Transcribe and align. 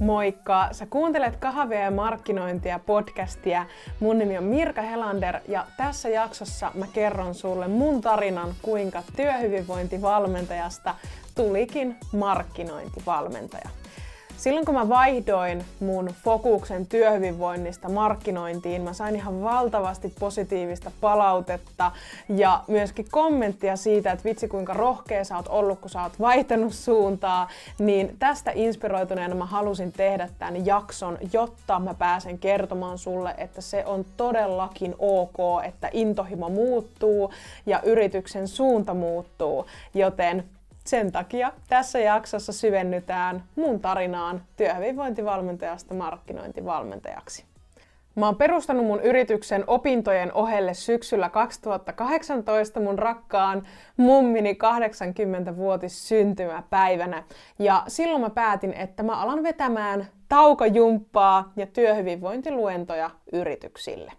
Moikka! 0.00 0.68
Sä 0.72 0.86
kuuntelet 0.86 1.36
kahvia 1.36 1.80
ja 1.80 1.90
markkinointia 1.90 2.78
podcastia. 2.78 3.66
Mun 4.00 4.18
nimi 4.18 4.38
on 4.38 4.44
Mirka 4.44 4.82
Helander 4.82 5.40
ja 5.48 5.66
tässä 5.76 6.08
jaksossa 6.08 6.70
mä 6.74 6.86
kerron 6.92 7.34
sulle 7.34 7.68
mun 7.68 8.00
tarinan, 8.00 8.54
kuinka 8.62 9.02
työhyvinvointivalmentajasta 9.16 10.94
tulikin 11.34 11.96
markkinointivalmentaja. 12.12 13.68
Silloin 14.40 14.66
kun 14.66 14.74
mä 14.74 14.88
vaihdoin 14.88 15.64
mun 15.80 16.10
fokuksen 16.24 16.86
työhyvinvoinnista 16.86 17.88
markkinointiin, 17.88 18.82
mä 18.82 18.92
sain 18.92 19.16
ihan 19.16 19.42
valtavasti 19.42 20.14
positiivista 20.20 20.90
palautetta 21.00 21.92
ja 22.28 22.64
myöskin 22.68 23.06
kommenttia 23.10 23.76
siitä, 23.76 24.12
että 24.12 24.24
vitsi 24.24 24.48
kuinka 24.48 24.74
rohkea 24.74 25.24
sä 25.24 25.36
oot 25.36 25.48
ollut, 25.48 25.80
kun 25.80 25.90
sä 25.90 26.02
oot 26.02 26.20
vaihtanut 26.20 26.72
suuntaa, 26.72 27.48
niin 27.78 28.16
tästä 28.18 28.52
inspiroituneena 28.54 29.34
mä 29.34 29.46
halusin 29.46 29.92
tehdä 29.92 30.28
tämän 30.38 30.66
jakson, 30.66 31.18
jotta 31.32 31.78
mä 31.78 31.94
pääsen 31.94 32.38
kertomaan 32.38 32.98
sulle, 32.98 33.34
että 33.38 33.60
se 33.60 33.84
on 33.86 34.04
todellakin 34.16 34.94
ok, 34.98 35.64
että 35.64 35.90
intohimo 35.92 36.48
muuttuu 36.48 37.32
ja 37.66 37.80
yrityksen 37.82 38.48
suunta 38.48 38.94
muuttuu, 38.94 39.66
joten 39.94 40.44
sen 40.84 41.12
takia 41.12 41.52
tässä 41.68 41.98
jaksossa 41.98 42.52
syvennytään 42.52 43.42
mun 43.56 43.80
tarinaan 43.80 44.42
työhyvinvointivalmentajasta 44.56 45.94
markkinointivalmentajaksi. 45.94 47.44
Mä 48.14 48.26
oon 48.26 48.36
perustanut 48.36 48.86
mun 48.86 49.00
yrityksen 49.00 49.64
opintojen 49.66 50.32
ohelle 50.32 50.74
syksyllä 50.74 51.28
2018 51.28 52.80
mun 52.80 52.98
rakkaan 52.98 53.66
mummini 53.96 54.52
80-vuotis 54.52 56.08
syntymäpäivänä. 56.08 57.22
Ja 57.58 57.84
silloin 57.88 58.20
mä 58.20 58.30
päätin, 58.30 58.72
että 58.72 59.02
mä 59.02 59.20
alan 59.20 59.42
vetämään 59.42 60.06
taukojumppaa 60.28 61.52
ja 61.56 61.66
työhyvinvointiluentoja 61.66 63.10
yrityksille. 63.32 64.12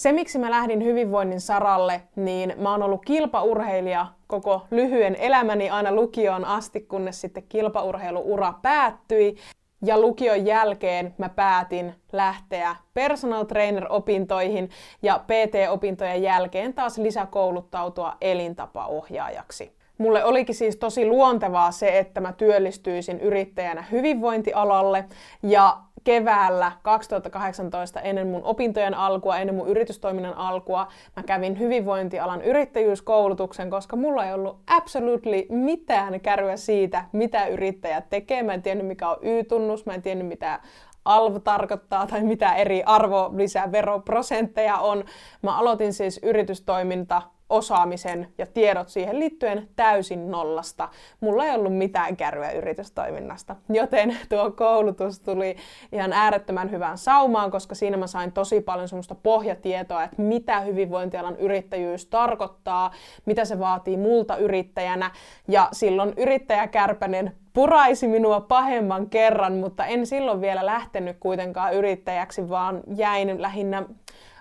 Se, 0.00 0.12
miksi 0.12 0.38
mä 0.38 0.50
lähdin 0.50 0.84
hyvinvoinnin 0.84 1.40
saralle, 1.40 2.02
niin 2.16 2.54
mä 2.56 2.70
oon 2.70 2.82
ollut 2.82 3.04
kilpaurheilija 3.04 4.06
koko 4.26 4.66
lyhyen 4.70 5.16
elämäni 5.16 5.70
aina 5.70 5.92
lukioon 5.92 6.44
asti, 6.44 6.80
kunnes 6.80 7.20
sitten 7.20 7.42
kilpaurheiluura 7.48 8.54
päättyi. 8.62 9.36
Ja 9.84 10.00
lukion 10.00 10.46
jälkeen 10.46 11.14
mä 11.18 11.28
päätin 11.28 11.94
lähteä 12.12 12.76
personal 12.94 13.44
trainer-opintoihin 13.44 14.70
ja 15.02 15.24
PT-opintojen 15.26 16.22
jälkeen 16.22 16.74
taas 16.74 16.98
lisäkouluttautua 16.98 18.16
elintapaohjaajaksi. 18.20 19.76
Mulle 19.98 20.24
olikin 20.24 20.54
siis 20.54 20.76
tosi 20.76 21.06
luontevaa 21.06 21.70
se, 21.70 21.98
että 21.98 22.20
mä 22.20 22.32
työllistyisin 22.32 23.20
yrittäjänä 23.20 23.84
hyvinvointialalle 23.90 25.04
ja 25.42 25.76
keväällä 26.04 26.72
2018 26.82 28.00
ennen 28.00 28.26
mun 28.26 28.44
opintojen 28.44 28.94
alkua, 28.94 29.38
ennen 29.38 29.54
mun 29.54 29.68
yritystoiminnan 29.68 30.34
alkua, 30.34 30.88
mä 31.16 31.22
kävin 31.22 31.58
hyvinvointialan 31.58 32.42
yrittäjyyskoulutuksen, 32.42 33.70
koska 33.70 33.96
mulla 33.96 34.26
ei 34.26 34.34
ollut 34.34 34.58
absolutely 34.66 35.46
mitään 35.48 36.20
kärryä 36.20 36.56
siitä, 36.56 37.04
mitä 37.12 37.46
yrittäjät 37.46 38.10
tekee. 38.10 38.42
Mä 38.42 38.54
en 38.54 38.62
tiennyt, 38.62 38.86
mikä 38.86 39.08
on 39.08 39.18
Y-tunnus, 39.22 39.86
mä 39.86 39.94
en 39.94 40.02
tiennyt, 40.02 40.28
mitä 40.28 40.60
ALV 41.04 41.36
tarkoittaa 41.44 42.06
tai 42.06 42.22
mitä 42.22 42.54
eri 42.54 42.82
arvonlisäveroprosentteja 42.86 44.78
on. 44.78 45.04
Mä 45.42 45.58
aloitin 45.58 45.92
siis 45.92 46.20
yritystoiminta 46.22 47.22
osaamisen 47.50 48.28
ja 48.38 48.46
tiedot 48.46 48.88
siihen 48.88 49.18
liittyen 49.18 49.68
täysin 49.76 50.30
nollasta. 50.30 50.88
Mulla 51.20 51.44
ei 51.44 51.54
ollut 51.54 51.76
mitään 51.76 52.16
kärryä 52.16 52.50
yritystoiminnasta, 52.50 53.56
joten 53.68 54.16
tuo 54.28 54.50
koulutus 54.50 55.20
tuli 55.20 55.56
ihan 55.92 56.12
äärettömän 56.12 56.70
hyvään 56.70 56.98
saumaan, 56.98 57.50
koska 57.50 57.74
siinä 57.74 57.96
mä 57.96 58.06
sain 58.06 58.32
tosi 58.32 58.60
paljon 58.60 58.88
semmoista 58.88 59.14
pohjatietoa, 59.14 60.04
että 60.04 60.22
mitä 60.22 60.60
hyvinvointialan 60.60 61.36
yrittäjyys 61.36 62.06
tarkoittaa, 62.06 62.90
mitä 63.26 63.44
se 63.44 63.58
vaatii 63.58 63.96
multa 63.96 64.36
yrittäjänä. 64.36 65.10
Ja 65.48 65.68
silloin 65.72 66.14
yrittäjäkärpänen 66.16 67.32
puraisi 67.52 68.08
minua 68.08 68.40
pahemman 68.40 69.10
kerran, 69.10 69.52
mutta 69.52 69.86
en 69.86 70.06
silloin 70.06 70.40
vielä 70.40 70.66
lähtenyt 70.66 71.16
kuitenkaan 71.20 71.74
yrittäjäksi, 71.74 72.48
vaan 72.48 72.80
jäin 72.96 73.42
lähinnä 73.42 73.82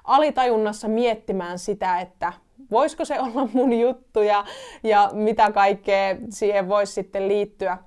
alitajunnassa 0.03 0.88
miettimään 0.88 1.59
sitä, 1.59 2.00
että 2.00 2.34
voisiko 2.72 3.06
se 3.06 3.19
olla 3.19 3.50
mun 3.53 3.74
juttu 3.74 4.22
ja, 4.22 4.46
ja 4.84 5.09
mitä 5.13 5.52
kaikkea 5.52 6.16
siihen 6.30 6.69
voisi 6.69 6.94
sitten 6.94 7.28
liittyä 7.28 7.78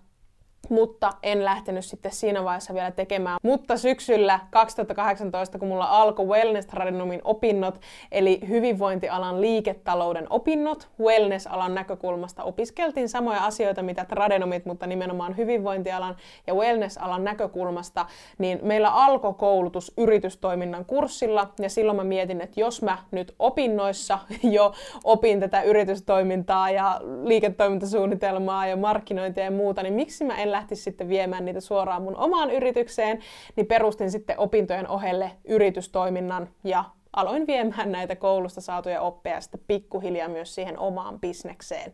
mutta 0.69 1.13
en 1.23 1.45
lähtenyt 1.45 1.85
sitten 1.85 2.13
siinä 2.13 2.45
vaiheessa 2.45 2.75
vielä 2.75 2.91
tekemään. 2.91 3.39
Mutta 3.43 3.77
syksyllä 3.77 4.41
2018, 4.51 5.59
kun 5.59 5.69
mulla 5.69 5.85
alkoi 5.85 6.27
Wellness 6.27 6.67
Tradenomin 6.67 7.21
opinnot, 7.25 7.81
eli 8.13 8.41
hyvinvointialan 8.49 9.41
liiketalouden 9.41 10.27
opinnot, 10.31 10.89
wellness-alan 11.01 11.75
näkökulmasta 11.75 12.43
opiskeltiin 12.43 13.09
samoja 13.09 13.45
asioita, 13.45 13.83
mitä 13.83 14.05
tradenomit, 14.05 14.67
mutta 14.67 14.87
nimenomaan 14.87 15.37
hyvinvointialan 15.37 16.17
ja 16.47 16.55
wellness-alan 16.55 17.25
näkökulmasta, 17.25 18.07
niin 18.39 18.59
meillä 18.63 18.91
alkoi 18.91 19.35
koulutus 19.35 19.93
yritystoiminnan 19.97 20.85
kurssilla, 20.85 21.53
ja 21.61 21.69
silloin 21.69 21.97
mä 21.97 22.05
mietin, 22.05 22.41
että 22.41 22.61
jos 22.61 22.83
mä 22.83 22.99
nyt 23.11 23.35
opinnoissa 23.39 24.19
jo 24.43 24.73
opin 25.05 25.41
tätä 25.41 25.63
yritystoimintaa 25.63 26.71
ja 26.71 27.01
liiketoimintasuunnitelmaa 27.25 28.67
ja 28.67 28.77
markkinointia 28.77 29.45
ja 29.45 29.51
muuta, 29.51 29.83
niin 29.83 29.95
miksi 29.95 30.25
mä 30.25 30.39
en 30.39 30.52
lähtisi 30.53 30.83
sitten 30.83 31.09
viemään 31.09 31.45
niitä 31.45 31.61
suoraan 31.61 32.03
mun 32.03 32.17
omaan 32.17 32.51
yritykseen, 32.51 33.19
niin 33.57 33.67
perustin 33.67 34.11
sitten 34.11 34.39
opintojen 34.39 34.89
ohelle 34.89 35.31
yritystoiminnan 35.45 36.49
ja 36.65 36.85
aloin 37.13 37.47
viemään 37.47 37.93
näitä 37.93 38.17
koulusta 38.17 38.61
saatuja 38.61 39.01
oppeja 39.01 39.41
sitten 39.41 39.61
pikkuhiljaa 39.67 40.29
myös 40.29 40.55
siihen 40.55 40.79
omaan 40.79 41.21
bisnekseen. 41.21 41.93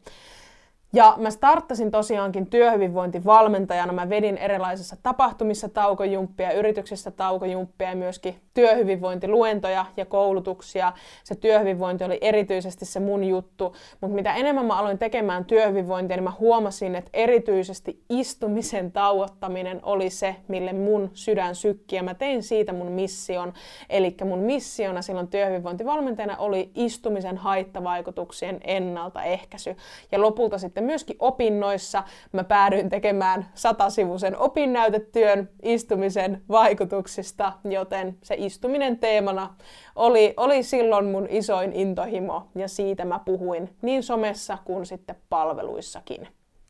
Ja 0.93 1.15
mä 1.16 1.31
starttasin 1.31 1.91
tosiaankin 1.91 2.47
työhyvinvointivalmentajana. 2.47 3.93
Mä 3.93 4.09
vedin 4.09 4.38
erilaisissa 4.38 4.97
tapahtumissa 5.03 5.69
taukojumppia, 5.69 6.53
yrityksissä 6.53 7.10
taukojumppia 7.10 7.88
ja 7.91 7.97
myöskin 7.97 8.41
työhyvinvointiluentoja 8.54 9.87
ja 9.97 10.04
koulutuksia. 10.04 10.93
Se 11.25 11.34
työhyvinvointi 11.34 12.04
oli 12.04 12.19
erityisesti 12.21 12.84
se 12.84 13.00
mun 13.00 13.25
juttu. 13.25 13.75
Mutta 14.00 14.15
mitä 14.15 14.34
enemmän 14.34 14.66
mä 14.66 14.78
aloin 14.78 14.98
tekemään 14.98 15.44
työhyvinvointia, 15.44 16.16
niin 16.16 16.25
mä 16.25 16.32
huomasin, 16.41 16.94
että 16.94 17.10
erityisesti 17.12 18.03
istumisen 18.09 18.93
tauottaminen 18.93 19.81
oli 19.82 20.10
se, 20.10 20.37
mille 20.48 20.72
mun 20.72 21.10
sydän 21.15 21.54
sykki. 21.54 21.97
Ja 21.97 22.03
mä 22.03 22.15
tein 22.15 22.43
siitä 22.43 22.72
mun 22.72 22.93
mission. 22.93 23.53
Eli 23.91 24.16
mun 24.25 24.38
missiona 24.38 25.03
silloin 25.03 25.28
työhyvinvointivalmentajana 25.28 26.37
oli 26.37 26.71
istumisen 26.75 27.37
haittavaikutuksien 27.37 28.60
ennaltaehkäisy. 28.65 29.77
Ja 30.12 30.21
lopulta 30.21 30.59
sitten 30.59 30.78
sitten 30.78 30.87
myöskin 30.87 31.16
opinnoissa 31.19 32.03
mä 32.33 32.44
päädyin 32.44 32.89
tekemään 32.89 33.47
satasivuisen 33.55 34.39
opinnäytetyön 34.39 35.49
istumisen 35.62 36.43
vaikutuksista, 36.49 37.53
joten 37.65 38.19
se 38.22 38.34
istuminen 38.39 38.99
teemana 38.99 39.55
oli, 39.97 40.34
oli 40.37 40.62
silloin 40.62 41.06
mun 41.06 41.27
isoin 41.31 41.72
intohimo 41.72 42.49
ja 42.55 42.69
siitä 42.69 43.05
mä 43.05 43.21
puhuin 43.25 43.77
niin 43.83 44.03
somessa 44.03 44.59
kuin 44.65 44.87
sitten 44.87 45.16
palveluissakin. 45.28 46.28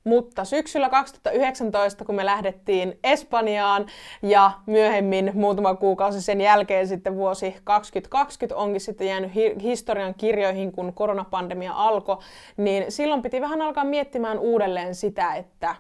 Mutta 0.09 0.45
syksyllä 0.45 0.89
2019, 0.89 2.05
kun 2.05 2.15
me 2.15 2.27
lähdettiin 2.27 2.99
Espanjaan 3.05 3.87
ja 4.23 4.51
myöhemmin 4.67 5.31
muutama 5.35 5.75
kuukausi 5.75 6.23
sen 6.23 6.41
jälkeen 6.41 6.89
sitten 6.89 7.17
vuosi 7.17 7.57
2020 7.65 8.57
onkin 8.57 8.81
sitten 8.81 9.07
jäänyt 9.07 9.35
hi- 9.35 9.57
historian 9.63 10.15
kirjoihin, 10.15 10.73
kun 10.73 10.93
koronapandemia 10.93 11.73
alkoi, 11.73 12.17
niin 12.57 12.93
silloin 12.93 13.23
piti 13.23 13.41
vähän 13.41 13.63
alkaa 13.63 13.85
miettimään 13.85 14.39
uudelleen 14.39 14.95
sitä, 14.95 15.35
että 15.35 15.77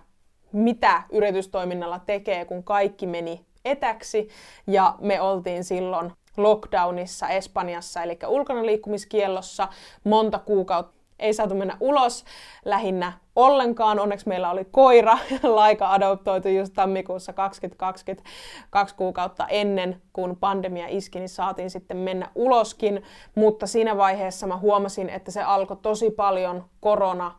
mitä 0.53 1.03
yritystoiminnalla 1.13 1.99
tekee, 1.99 2.45
kun 2.45 2.65
kaikki 2.65 3.07
meni 3.07 3.45
etäksi. 3.65 4.29
Ja 4.67 4.95
me 5.01 5.21
oltiin 5.21 5.65
silloin 5.65 6.13
lockdownissa 6.37 7.29
Espanjassa, 7.29 8.03
eli 8.03 8.19
ulkona 8.27 8.67
liikkumiskiellossa 8.67 9.69
monta 10.05 10.39
kuukautta 10.39 10.98
ei 11.19 11.35
saatu 11.35 11.55
mennä 11.55 11.77
ulos 11.81 12.25
lähinnä 12.65 13.13
ollenkaan. 13.37 13.99
Onneksi 14.01 14.29
meillä 14.29 14.51
oli 14.51 14.65
koira, 14.65 15.19
Laika 15.43 15.93
adoptoitu 15.93 16.49
just 16.49 16.73
tammikuussa 16.75 17.33
2020, 17.33 18.31
kaksi 18.71 18.95
kuukautta 18.95 19.47
ennen 19.47 20.03
kuin 20.13 20.37
pandemia 20.37 20.87
iski, 20.89 21.19
niin 21.19 21.29
saatiin 21.29 21.71
sitten 21.71 21.97
mennä 21.97 22.31
uloskin. 22.35 23.03
Mutta 23.35 23.67
siinä 23.67 23.97
vaiheessa 23.97 24.47
mä 24.47 24.57
huomasin, 24.57 25.09
että 25.11 25.31
se 25.31 25.43
alkoi 25.43 25.77
tosi 25.83 26.11
paljon 26.11 26.65
korona 26.81 27.35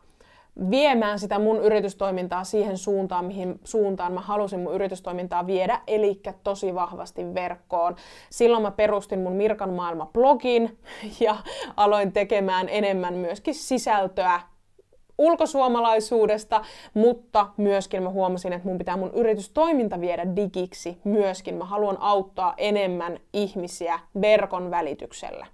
viemään 0.70 1.18
sitä 1.18 1.38
mun 1.38 1.62
yritystoimintaa 1.62 2.44
siihen 2.44 2.78
suuntaan, 2.78 3.24
mihin 3.24 3.60
suuntaan 3.64 4.12
mä 4.12 4.20
halusin 4.20 4.60
mun 4.60 4.74
yritystoimintaa 4.74 5.46
viedä, 5.46 5.80
eli 5.86 6.20
tosi 6.44 6.74
vahvasti 6.74 7.34
verkkoon. 7.34 7.96
Silloin 8.30 8.62
mä 8.62 8.70
perustin 8.70 9.18
mun 9.18 9.32
Mirkan 9.32 9.70
maailma 9.70 10.06
blogin 10.06 10.78
ja 11.20 11.36
aloin 11.76 12.12
tekemään 12.12 12.68
enemmän 12.68 13.14
myöskin 13.14 13.54
sisältöä 13.54 14.40
ulkosuomalaisuudesta, 15.18 16.64
mutta 16.94 17.46
myöskin 17.56 18.02
mä 18.02 18.10
huomasin, 18.10 18.52
että 18.52 18.68
mun 18.68 18.78
pitää 18.78 18.96
mun 18.96 19.10
yritystoiminta 19.14 20.00
viedä 20.00 20.36
digiksi 20.36 20.98
myöskin. 21.04 21.54
Mä 21.54 21.64
haluan 21.64 21.96
auttaa 22.00 22.54
enemmän 22.56 23.18
ihmisiä 23.32 24.00
verkon 24.20 24.70
välityksellä. 24.70 25.46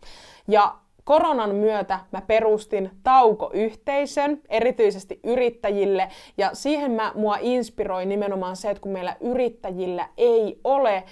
Ja 0.49 0.75
koronan 1.07 1.55
myötä 1.55 2.01
mä 2.13 2.21
perustin 2.21 2.91
taukoyhteisön, 3.03 4.41
erityisesti 4.49 5.21
yrittäjille, 5.25 6.09
ja 6.39 6.51
siihen 6.53 6.91
mä, 6.91 7.13
mua 7.15 7.37
inspiroi 7.41 8.07
nimenomaan 8.07 8.57
se, 8.57 8.71
että 8.71 8.81
kun 8.81 8.93
meillä 8.93 9.17
yrittäjillä 9.21 10.09
ei 10.17 10.61
ole 10.65 11.05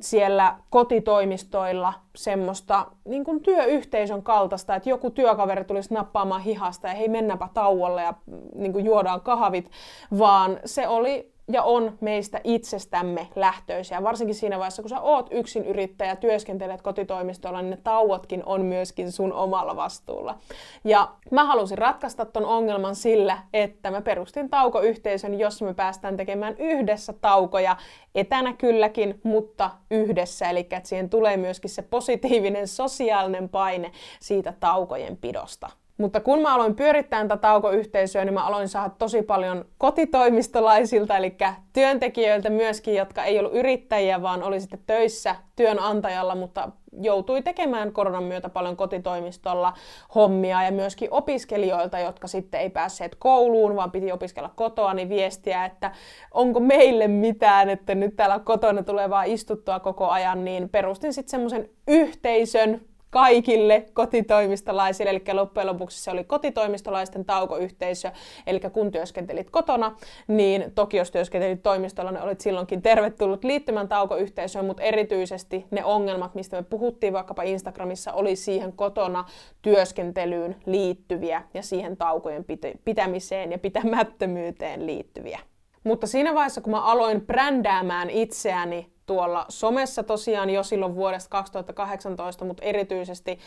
siellä 0.00 0.56
kotitoimistoilla 0.70 1.92
semmoista 2.16 2.86
niin 3.04 3.24
kuin 3.24 3.42
työyhteisön 3.42 4.22
kaltaista, 4.22 4.74
että 4.74 4.90
joku 4.90 5.10
työkaveri 5.10 5.64
tulisi 5.64 5.94
nappaamaan 5.94 6.42
hihasta 6.42 6.88
ja 6.88 6.94
hei 6.94 7.08
mennäpä 7.08 7.48
tauolle 7.54 8.02
ja 8.02 8.14
niin 8.54 8.72
kuin 8.72 8.84
juodaan 8.84 9.20
kahvit, 9.20 9.70
vaan 10.18 10.60
se 10.64 10.88
oli 10.88 11.32
ja 11.52 11.62
on 11.62 11.98
meistä 12.00 12.40
itsestämme 12.44 13.28
lähtöisiä. 13.36 14.02
Varsinkin 14.02 14.34
siinä 14.34 14.58
vaiheessa, 14.58 14.82
kun 14.82 14.88
sä 14.88 15.00
oot 15.00 15.28
yksin 15.30 15.64
yrittäjä, 15.64 16.16
työskentelet 16.16 16.82
kotitoimistolla, 16.82 17.62
niin 17.62 17.70
ne 17.70 17.78
tauotkin 17.84 18.42
on 18.46 18.64
myöskin 18.64 19.12
sun 19.12 19.32
omalla 19.32 19.76
vastuulla. 19.76 20.38
Ja 20.84 21.08
mä 21.30 21.44
halusin 21.44 21.78
ratkaista 21.78 22.24
ton 22.24 22.44
ongelman 22.44 22.94
sillä, 22.94 23.38
että 23.52 23.90
mä 23.90 24.02
perustin 24.02 24.50
taukoyhteisön, 24.50 25.38
jossa 25.38 25.64
me 25.64 25.74
päästään 25.74 26.16
tekemään 26.16 26.54
yhdessä 26.58 27.12
taukoja, 27.12 27.76
etänä 28.14 28.52
kylläkin, 28.52 29.20
mutta 29.22 29.70
yhdessä. 29.90 30.50
Eli 30.50 30.68
siihen 30.82 31.10
tulee 31.10 31.36
myöskin 31.36 31.70
se 31.70 31.82
positiivinen 31.82 32.68
sosiaalinen 32.68 33.48
paine 33.48 33.92
siitä 34.20 34.54
taukojen 34.60 35.16
pidosta. 35.16 35.79
Mutta 36.00 36.20
kun 36.20 36.42
mä 36.42 36.54
aloin 36.54 36.76
pyörittää 36.76 37.22
tätä 37.22 37.36
taukoyhteisöä, 37.36 38.24
niin 38.24 38.34
mä 38.34 38.46
aloin 38.46 38.68
saada 38.68 38.90
tosi 38.98 39.22
paljon 39.22 39.64
kotitoimistolaisilta, 39.78 41.16
eli 41.16 41.36
työntekijöiltä 41.72 42.50
myöskin, 42.50 42.94
jotka 42.94 43.24
ei 43.24 43.38
ollut 43.38 43.54
yrittäjiä, 43.54 44.22
vaan 44.22 44.42
oli 44.42 44.60
sitten 44.60 44.80
töissä 44.86 45.36
työnantajalla, 45.56 46.34
mutta 46.34 46.70
joutui 46.92 47.42
tekemään 47.42 47.92
koronan 47.92 48.24
myötä 48.24 48.48
paljon 48.48 48.76
kotitoimistolla 48.76 49.72
hommia 50.14 50.62
ja 50.62 50.72
myöskin 50.72 51.08
opiskelijoilta, 51.10 51.98
jotka 51.98 52.28
sitten 52.28 52.60
ei 52.60 52.70
päässeet 52.70 53.14
kouluun, 53.14 53.76
vaan 53.76 53.90
piti 53.90 54.12
opiskella 54.12 54.50
kotoa, 54.56 54.94
niin 54.94 55.08
viestiä, 55.08 55.64
että 55.64 55.92
onko 56.34 56.60
meille 56.60 57.08
mitään, 57.08 57.70
että 57.70 57.94
nyt 57.94 58.16
täällä 58.16 58.38
kotona 58.38 58.82
tulee 58.82 59.10
vaan 59.10 59.26
istuttua 59.26 59.80
koko 59.80 60.08
ajan, 60.08 60.44
niin 60.44 60.68
perustin 60.68 61.12
sitten 61.12 61.30
semmoisen 61.30 61.68
yhteisön, 61.88 62.80
kaikille 63.10 63.86
kotitoimistolaisille, 63.92 65.10
eli 65.10 65.22
loppujen 65.32 65.66
lopuksi 65.66 66.02
se 66.02 66.10
oli 66.10 66.24
kotitoimistolaisten 66.24 67.24
taukoyhteisö, 67.24 68.10
eli 68.46 68.60
kun 68.60 68.90
työskentelit 68.90 69.50
kotona, 69.50 69.96
niin 70.28 70.72
toki 70.74 70.96
jos 70.96 71.10
työskentelit 71.10 71.62
toimistolla, 71.62 72.10
niin 72.10 72.22
olit 72.22 72.40
silloinkin 72.40 72.82
tervetullut 72.82 73.44
liittymään 73.44 73.88
taukoyhteisöön, 73.88 74.64
mutta 74.64 74.82
erityisesti 74.82 75.66
ne 75.70 75.84
ongelmat, 75.84 76.34
mistä 76.34 76.56
me 76.56 76.62
puhuttiin 76.62 77.12
vaikkapa 77.12 77.42
Instagramissa, 77.42 78.12
oli 78.12 78.36
siihen 78.36 78.72
kotona 78.72 79.24
työskentelyyn 79.62 80.56
liittyviä 80.66 81.42
ja 81.54 81.62
siihen 81.62 81.96
taukojen 81.96 82.44
pitämiseen 82.84 83.52
ja 83.52 83.58
pitämättömyyteen 83.58 84.86
liittyviä. 84.86 85.40
Mutta 85.84 86.06
siinä 86.06 86.34
vaiheessa, 86.34 86.60
kun 86.60 86.70
mä 86.70 86.82
aloin 86.82 87.20
brändäämään 87.20 88.10
itseäni 88.10 88.92
tuolla 89.10 89.46
somessa 89.48 90.02
tosiaan 90.02 90.50
jo 90.50 90.62
silloin 90.62 90.94
vuodesta 90.94 91.30
2018, 91.30 92.44
mutta 92.44 92.62
erityisesti 92.62 93.38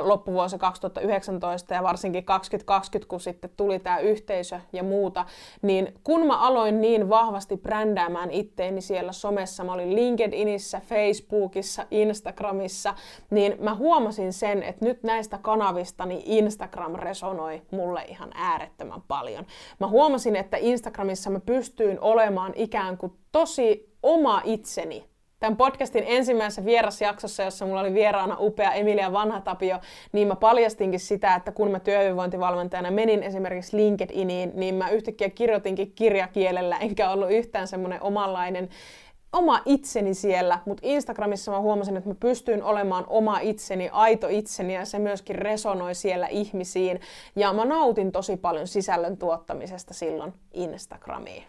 loppuvuosi 0.00 0.58
2019 0.58 1.74
ja 1.74 1.82
varsinkin 1.82 2.24
2020, 2.24 3.08
kun 3.10 3.20
sitten 3.20 3.50
tuli 3.56 3.78
tämä 3.78 3.98
yhteisö 3.98 4.60
ja 4.72 4.82
muuta, 4.82 5.24
niin 5.62 5.94
kun 6.04 6.26
mä 6.26 6.38
aloin 6.38 6.80
niin 6.80 7.08
vahvasti 7.08 7.56
brändäämään 7.56 8.30
itteeni 8.30 8.80
siellä 8.80 9.12
somessa, 9.12 9.64
mä 9.64 9.72
olin 9.72 9.96
LinkedInissä, 9.96 10.80
Facebookissa, 10.80 11.86
Instagramissa, 11.90 12.94
niin 13.30 13.56
mä 13.60 13.74
huomasin 13.74 14.32
sen, 14.32 14.62
että 14.62 14.84
nyt 14.84 15.02
näistä 15.02 15.38
kanavista 15.38 16.06
niin 16.06 16.22
Instagram 16.24 16.94
resonoi 16.94 17.62
mulle 17.70 18.04
ihan 18.08 18.30
äärettömän 18.34 19.02
paljon. 19.08 19.46
Mä 19.80 19.86
huomasin, 19.86 20.36
että 20.36 20.56
Instagramissa 20.60 21.30
mä 21.30 21.40
pystyin 21.40 22.00
olemaan 22.00 22.52
ikään 22.56 22.98
kuin 22.98 23.12
tosi 23.32 23.87
oma 24.02 24.42
itseni. 24.44 25.04
Tämän 25.40 25.56
podcastin 25.56 26.04
ensimmäisessä 26.06 26.64
vierasjaksossa, 26.64 27.42
jossa 27.42 27.66
mulla 27.66 27.80
oli 27.80 27.94
vieraana 27.94 28.36
upea 28.40 28.72
Emilia 28.72 29.12
Vanhatapio, 29.12 29.78
niin 30.12 30.28
mä 30.28 30.36
paljastinkin 30.36 31.00
sitä, 31.00 31.34
että 31.34 31.52
kun 31.52 31.70
mä 31.70 31.80
työhyvinvointivalmentajana 31.80 32.90
menin 32.90 33.22
esimerkiksi 33.22 33.76
LinkedIniin, 33.76 34.52
niin 34.54 34.74
mä 34.74 34.90
yhtäkkiä 34.90 35.30
kirjoitinkin 35.30 35.92
kirjakielellä, 35.92 36.76
enkä 36.76 37.10
ollut 37.10 37.30
yhtään 37.30 37.68
semmoinen 37.68 38.02
omanlainen 38.02 38.68
oma 39.32 39.60
itseni 39.64 40.14
siellä, 40.14 40.58
mutta 40.66 40.80
Instagramissa 40.86 41.52
mä 41.52 41.60
huomasin, 41.60 41.96
että 41.96 42.08
mä 42.08 42.14
pystyin 42.20 42.62
olemaan 42.62 43.04
oma 43.08 43.38
itseni, 43.40 43.88
aito 43.92 44.28
itseni 44.28 44.74
ja 44.74 44.84
se 44.84 44.98
myöskin 44.98 45.36
resonoi 45.36 45.94
siellä 45.94 46.26
ihmisiin. 46.26 47.00
Ja 47.36 47.52
mä 47.52 47.64
nautin 47.64 48.12
tosi 48.12 48.36
paljon 48.36 48.66
sisällön 48.66 49.16
tuottamisesta 49.16 49.94
silloin 49.94 50.32
Instagramiin. 50.52 51.44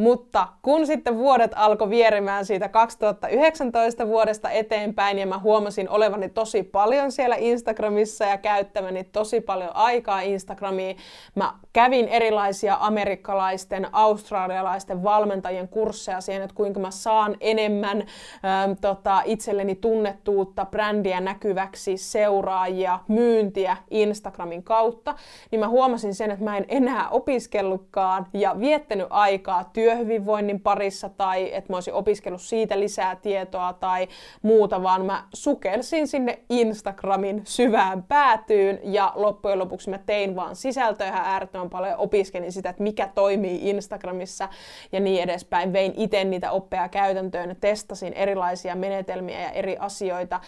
Mutta 0.00 0.48
kun 0.62 0.86
sitten 0.86 1.18
vuodet 1.18 1.52
alkoi 1.54 1.90
vierimään 1.90 2.46
siitä 2.46 2.68
2019 2.68 4.06
vuodesta 4.06 4.50
eteenpäin 4.50 5.18
ja 5.18 5.26
mä 5.26 5.38
huomasin 5.38 5.88
olevani 5.88 6.28
tosi 6.28 6.62
paljon 6.62 7.12
siellä 7.12 7.36
Instagramissa 7.36 8.24
ja 8.24 8.38
käyttämäni 8.38 9.04
tosi 9.04 9.40
paljon 9.40 9.76
aikaa 9.76 10.20
Instagramiin, 10.20 10.96
mä 11.34 11.54
kävin 11.72 12.08
erilaisia 12.08 12.76
amerikkalaisten, 12.80 13.88
australialaisten 13.92 15.02
valmentajien 15.02 15.68
kursseja 15.68 16.20
siihen, 16.20 16.42
että 16.42 16.54
kuinka 16.54 16.80
mä 16.80 16.90
saan 16.90 17.36
enemmän 17.40 17.98
ähm, 18.00 18.72
tota, 18.80 19.22
itselleni 19.24 19.74
tunnettuutta, 19.74 20.66
brändiä 20.66 21.20
näkyväksi, 21.20 21.96
seuraajia, 21.96 22.98
myyntiä 23.08 23.76
Instagramin 23.90 24.62
kautta, 24.62 25.14
niin 25.50 25.60
mä 25.60 25.68
huomasin 25.68 26.14
sen, 26.14 26.30
että 26.30 26.44
mä 26.44 26.56
en 26.56 26.64
enää 26.68 27.08
opiskellutkaan 27.08 28.26
ja 28.32 28.60
viettänyt 28.60 29.06
aikaa 29.10 29.64
työ 29.72 29.89
työhyvinvoinnin 29.90 30.60
parissa 30.60 31.08
tai 31.08 31.54
että 31.54 31.72
mä 31.72 31.76
olisin 31.76 31.94
opiskellut 31.94 32.42
siitä 32.42 32.80
lisää 32.80 33.16
tietoa 33.16 33.72
tai 33.72 34.08
muuta, 34.42 34.82
vaan 34.82 35.04
mä 35.04 35.24
sukelsin 35.34 36.08
sinne 36.08 36.38
Instagramin 36.50 37.42
syvään 37.44 38.02
päätyyn 38.02 38.80
ja 38.82 39.12
loppujen 39.14 39.58
lopuksi 39.58 39.90
mä 39.90 39.98
tein 39.98 40.36
vaan 40.36 40.56
sisältöä 40.56 41.08
ihan 41.08 41.24
äärettömän 41.24 41.70
paljon 41.70 41.96
opiskelin 41.96 42.52
sitä, 42.52 42.70
että 42.70 42.82
mikä 42.82 43.08
toimii 43.14 43.70
Instagramissa 43.70 44.48
ja 44.92 45.00
niin 45.00 45.22
edespäin. 45.22 45.72
Vein 45.72 45.92
itse 45.96 46.24
niitä 46.24 46.50
oppeja 46.50 46.88
käytäntöön 46.88 47.56
testasin 47.60 48.12
erilaisia 48.12 48.74
menetelmiä 48.74 49.40
ja 49.40 49.50
eri 49.50 49.76
asioita 49.78 50.40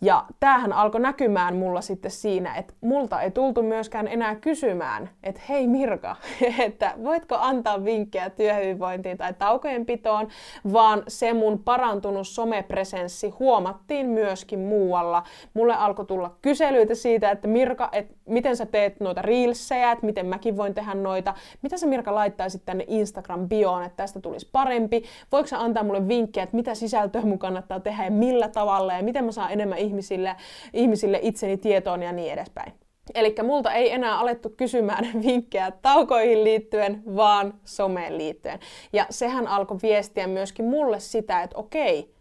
ja 0.00 0.24
tämähän 0.40 0.72
alkoi 0.72 1.00
näkymään 1.00 1.56
mulla 1.56 1.80
sitten 1.80 2.10
siinä, 2.10 2.54
että 2.54 2.74
multa 2.80 3.20
ei 3.20 3.30
tultu 3.30 3.62
myöskään 3.62 4.08
enää 4.08 4.34
kysymään, 4.34 5.10
että 5.22 5.40
hei 5.48 5.66
Mirka, 5.66 6.16
että 6.66 6.94
voitko 7.04 7.36
antaa 7.40 7.84
vinkkejä 7.84 8.30
työhyvinvointiin 8.30 9.18
tai 9.18 9.34
taukojen 9.34 9.86
pitoon, 9.86 10.28
vaan 10.72 11.02
se 11.08 11.32
mun 11.32 11.58
parantunut 11.58 12.28
somepresenssi 12.28 13.28
huomattiin 13.28 14.06
myöskin 14.06 14.58
muualla. 14.58 15.22
Mulle 15.54 15.74
alkoi 15.74 16.06
tulla 16.06 16.36
kyselyitä 16.42 16.94
siitä, 16.94 17.30
että 17.30 17.48
Mirka, 17.48 17.88
että 17.92 18.14
miten 18.26 18.56
sä 18.56 18.66
teet 18.66 19.00
noita 19.00 19.22
reelsejä, 19.22 19.92
että 19.92 20.06
miten 20.06 20.26
mäkin 20.26 20.56
voin 20.56 20.74
tehdä 20.74 20.94
noita, 20.94 21.34
mitä 21.62 21.76
sä 21.76 21.86
Mirka 21.86 22.14
laittaisit 22.14 22.62
tänne 22.64 22.84
Instagram-bioon, 22.88 23.84
että 23.84 23.96
tästä 23.96 24.20
tulisi 24.20 24.48
parempi, 24.52 25.02
voiko 25.32 25.46
sä 25.46 25.60
antaa 25.60 25.82
mulle 25.82 26.08
vinkkejä, 26.08 26.44
että 26.44 26.56
mitä 26.56 26.74
sisältöä 26.74 27.22
mun 27.22 27.38
kannattaa 27.38 27.80
tehdä 27.80 28.04
ja 28.04 28.10
millä 28.10 28.48
tavalla 28.48 28.92
ja 28.92 29.02
miten 29.02 29.24
mä 29.24 29.32
saan 29.32 29.52
enemmän 29.52 29.85
ihmisille, 29.86 30.36
ihmisille 30.72 31.18
itseni 31.22 31.56
tietoon 31.56 32.02
ja 32.02 32.12
niin 32.12 32.32
edespäin. 32.32 32.72
Eli 33.14 33.34
multa 33.42 33.72
ei 33.72 33.92
enää 33.92 34.18
alettu 34.18 34.50
kysymään 34.50 35.10
vinkkejä 35.26 35.70
taukoihin 35.70 36.44
liittyen, 36.44 37.02
vaan 37.16 37.54
someen 37.64 38.18
liittyen. 38.18 38.58
Ja 38.92 39.06
sehän 39.10 39.46
alkoi 39.46 39.78
viestiä 39.82 40.26
myöskin 40.26 40.64
mulle 40.64 41.00
sitä, 41.00 41.42
että 41.42 41.58
okei, 41.58 42.14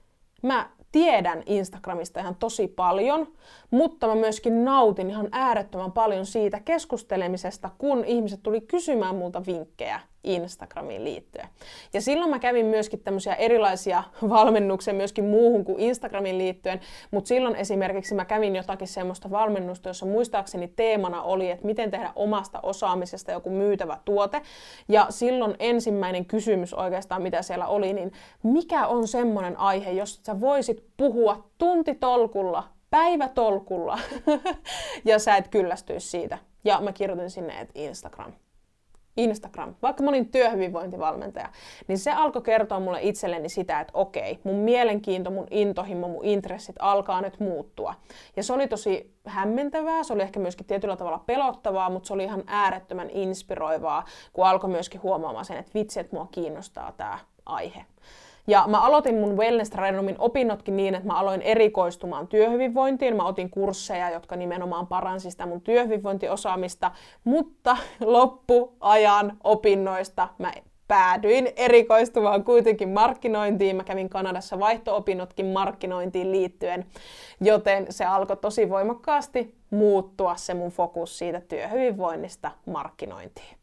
mä 0.44 0.70
tiedän 0.92 1.44
Instagramista 1.46 2.20
ihan 2.20 2.36
tosi 2.36 2.68
paljon, 2.68 3.28
mutta 3.76 4.08
mä 4.08 4.16
myöskin 4.16 4.66
nautin 4.66 5.10
ihan 5.10 5.30
äärettömän 5.32 5.92
paljon 5.92 6.26
siitä 6.26 6.60
keskustelemisesta, 6.66 7.70
kun 7.78 8.06
ihmiset 8.06 8.40
tuli 8.44 8.62
kysymään 8.62 9.16
multa 9.16 9.46
vinkkejä 9.46 10.00
Instagramiin 10.24 11.04
liittyen. 11.04 11.48
Ja 11.94 12.02
silloin 12.02 12.30
mä 12.30 12.40
kävin 12.40 12.66
myöskin 12.66 13.00
tämmöisiä 13.00 13.34
erilaisia 13.34 14.04
valmennuksia 14.30 14.94
myöskin 14.94 15.26
muuhun 15.26 15.66
kuin 15.66 15.80
Instagramiin 15.80 16.38
liittyen, 16.38 16.80
mutta 17.12 17.28
silloin 17.28 17.56
esimerkiksi 17.56 18.16
mä 18.16 18.26
kävin 18.26 18.56
jotakin 18.56 18.88
semmoista 18.88 19.32
valmennusta, 19.32 19.90
jossa 19.90 20.06
muistaakseni 20.06 20.68
teemana 20.68 21.22
oli, 21.22 21.52
että 21.52 21.66
miten 21.66 21.92
tehdä 21.92 22.12
omasta 22.16 22.60
osaamisesta 22.64 23.32
joku 23.32 23.50
myytävä 23.50 23.98
tuote. 24.06 24.42
Ja 24.88 25.08
silloin 25.10 25.56
ensimmäinen 25.60 26.26
kysymys 26.26 26.74
oikeastaan, 26.74 27.22
mitä 27.22 27.42
siellä 27.42 27.68
oli, 27.68 27.94
niin 27.94 28.12
mikä 28.44 28.88
on 28.88 29.08
semmoinen 29.08 29.60
aihe, 29.60 29.92
jos 29.92 30.20
sä 30.24 30.40
voisit 30.40 30.84
puhua 30.98 31.50
tuntitolkulla, 31.58 32.75
päivätolkulla, 32.96 34.00
ja 35.06 35.20
sä 35.20 35.36
et 35.36 35.48
kyllästyisi 35.48 36.08
siitä. 36.08 36.38
Ja 36.64 36.82
mä 36.82 36.94
kirjoitin 36.94 37.30
sinne, 37.30 37.60
että 37.60 37.72
Instagram 37.76 38.34
Instagram, 39.18 39.76
vaikka 39.82 40.04
mä 40.04 40.10
olin 40.10 40.32
työhyvinvointivalmentaja, 40.32 41.50
niin 41.88 41.98
se 41.98 42.12
alkoi 42.12 42.42
kertoa 42.42 42.80
mulle 42.80 43.02
itselleni 43.02 43.50
sitä, 43.50 43.80
että 43.80 43.92
okei, 43.94 44.40
mun 44.44 44.56
mielenkiinto, 44.56 45.32
mun 45.32 45.48
intohimo, 45.52 46.08
mun 46.08 46.26
intressit 46.26 46.76
alkaa 46.80 47.22
nyt 47.22 47.40
muuttua. 47.40 47.94
Ja 48.36 48.44
se 48.44 48.54
oli 48.54 48.68
tosi 48.68 49.16
hämmentävää, 49.26 50.04
se 50.04 50.14
oli 50.14 50.22
ehkä 50.22 50.40
myöskin 50.40 50.66
tietyllä 50.66 50.96
tavalla 50.96 51.24
pelottavaa, 51.26 51.90
mutta 51.90 52.08
se 52.08 52.14
oli 52.14 52.24
ihan 52.24 52.44
äärettömän 52.48 53.10
inspiroivaa, 53.10 54.06
kun 54.34 54.46
alkoi 54.46 54.70
myöskin 54.70 55.04
huomaamaan 55.04 55.46
sen, 55.46 55.58
että 55.58 55.72
vitsi, 55.74 56.00
että 56.00 56.16
mua 56.16 56.28
kiinnostaa 56.32 56.92
tämä 56.92 57.20
aihe. 57.46 57.86
Ja 58.48 58.66
mä 58.68 58.82
aloitin 58.82 59.16
mun 59.16 59.38
wellness 59.38 59.70
trainumin 59.70 60.16
opinnotkin 60.20 60.78
niin, 60.78 60.96
että 60.96 61.08
mä 61.08 61.20
aloin 61.20 61.42
erikoistumaan 61.42 62.28
työhyvinvointiin. 62.28 63.16
Mä 63.16 63.24
otin 63.24 63.50
kursseja, 63.50 64.10
jotka 64.10 64.36
nimenomaan 64.36 64.88
paransi 64.88 65.32
sitä 65.32 65.46
mun 65.46 65.62
työhyvinvointiosaamista, 65.62 66.92
mutta 67.24 67.78
loppuajan 68.02 69.38
opinnoista 69.44 70.28
mä 70.38 70.52
päädyin 70.88 71.50
erikoistumaan 71.56 72.44
kuitenkin 72.44 72.90
markkinointiin. 72.90 73.76
Mä 73.76 73.84
kävin 73.84 74.10
Kanadassa 74.10 74.60
vaihto-opinnotkin 74.60 75.46
markkinointiin 75.46 76.32
liittyen, 76.32 76.86
joten 77.42 77.86
se 77.90 78.06
alkoi 78.06 78.38
tosi 78.38 78.70
voimakkaasti 78.70 79.56
muuttua 79.70 80.36
se 80.36 80.54
mun 80.54 80.72
fokus 80.72 81.18
siitä 81.18 81.42
työhyvinvoinnista 81.42 82.52
markkinointiin 82.66 83.58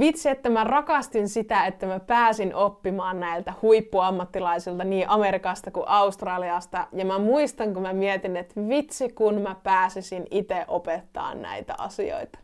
vitsi, 0.00 0.28
että 0.28 0.50
mä 0.50 0.64
rakastin 0.64 1.28
sitä, 1.28 1.66
että 1.66 1.86
mä 1.86 2.00
pääsin 2.00 2.54
oppimaan 2.54 3.20
näiltä 3.20 3.52
huippuammattilaisilta 3.62 4.84
niin 4.84 5.08
Amerikasta 5.08 5.70
kuin 5.70 5.88
Australiasta. 5.88 6.86
Ja 6.92 7.04
mä 7.04 7.18
muistan, 7.18 7.74
kun 7.74 7.82
mä 7.82 7.92
mietin, 7.92 8.36
että 8.36 8.68
vitsi, 8.68 9.08
kun 9.08 9.40
mä 9.40 9.56
pääsisin 9.62 10.26
itse 10.30 10.64
opettaa 10.68 11.34
näitä 11.34 11.74
asioita. 11.78 12.38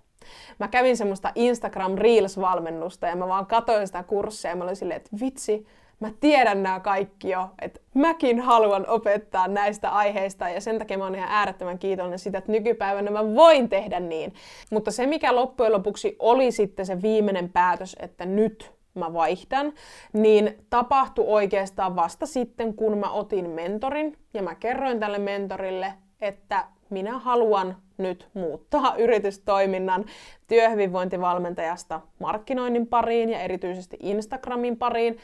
Mä 0.59 0.69
kävin 0.69 0.97
semmoista 0.97 1.33
Instagram 1.35 1.95
Reels-valmennusta 1.95 3.07
ja 3.07 3.17
mä 3.17 3.29
vaan 3.29 3.47
katsoin 3.47 3.87
sitä 3.87 4.03
kurssia 4.03 4.51
ja 4.51 4.57
mä 4.57 4.65
olin 4.65 4.77
silleen, 4.77 4.97
että 4.97 5.17
vitsi, 5.21 5.67
mä 6.01 6.11
tiedän 6.21 6.63
nämä 6.63 6.81
kaikki 6.81 7.31
jo, 7.31 7.49
että 7.63 7.81
mäkin 7.95 8.41
haluan 8.41 8.89
opettaa 8.89 9.49
näistä 9.49 9.91
aiheista 9.91 10.49
ja 10.49 10.61
sen 10.61 10.79
takia 10.79 10.99
mä 10.99 11.05
oon 11.05 11.15
ihan 11.15 11.31
äärettömän 11.31 11.79
kiitollinen 11.79 12.19
sitä, 12.19 12.39
että 12.39 12.53
nykypäivänä 12.53 13.11
mä 13.11 13.35
voin 13.35 13.69
tehdä 13.69 14.01
niin. 14.01 14.35
Mutta 14.71 14.91
se, 14.91 15.07
mikä 15.07 15.35
loppujen 15.35 15.73
lopuksi 15.73 16.17
oli 16.19 16.53
sitten 16.53 16.87
se 16.87 17.03
viimeinen 17.03 17.49
päätös, 17.49 17.97
että 18.01 18.27
nyt 18.27 18.73
mä 18.95 19.13
vaihdan, 19.13 19.73
niin 20.13 20.65
tapahtui 20.71 21.25
oikeastaan 21.29 21.97
vasta 21.97 22.27
sitten, 22.27 22.75
kun 22.75 22.99
mä 22.99 23.11
otin 23.11 23.51
mentorin 23.51 24.17
ja 24.35 24.43
mä 24.43 24.55
kerroin 24.55 25.01
tälle 25.01 25.19
mentorille, 25.19 25.93
että 26.21 26.65
minä 26.91 27.19
haluan 27.19 27.77
nyt 27.99 28.29
muuttaa 28.35 28.95
yritystoiminnan 29.05 30.05
työhyvinvointivalmentajasta 30.47 32.01
markkinoinnin 32.19 32.87
pariin 32.87 33.29
ja 33.31 33.41
erityisesti 33.41 33.97
Instagramin 34.01 34.77
pariin, 34.77 35.19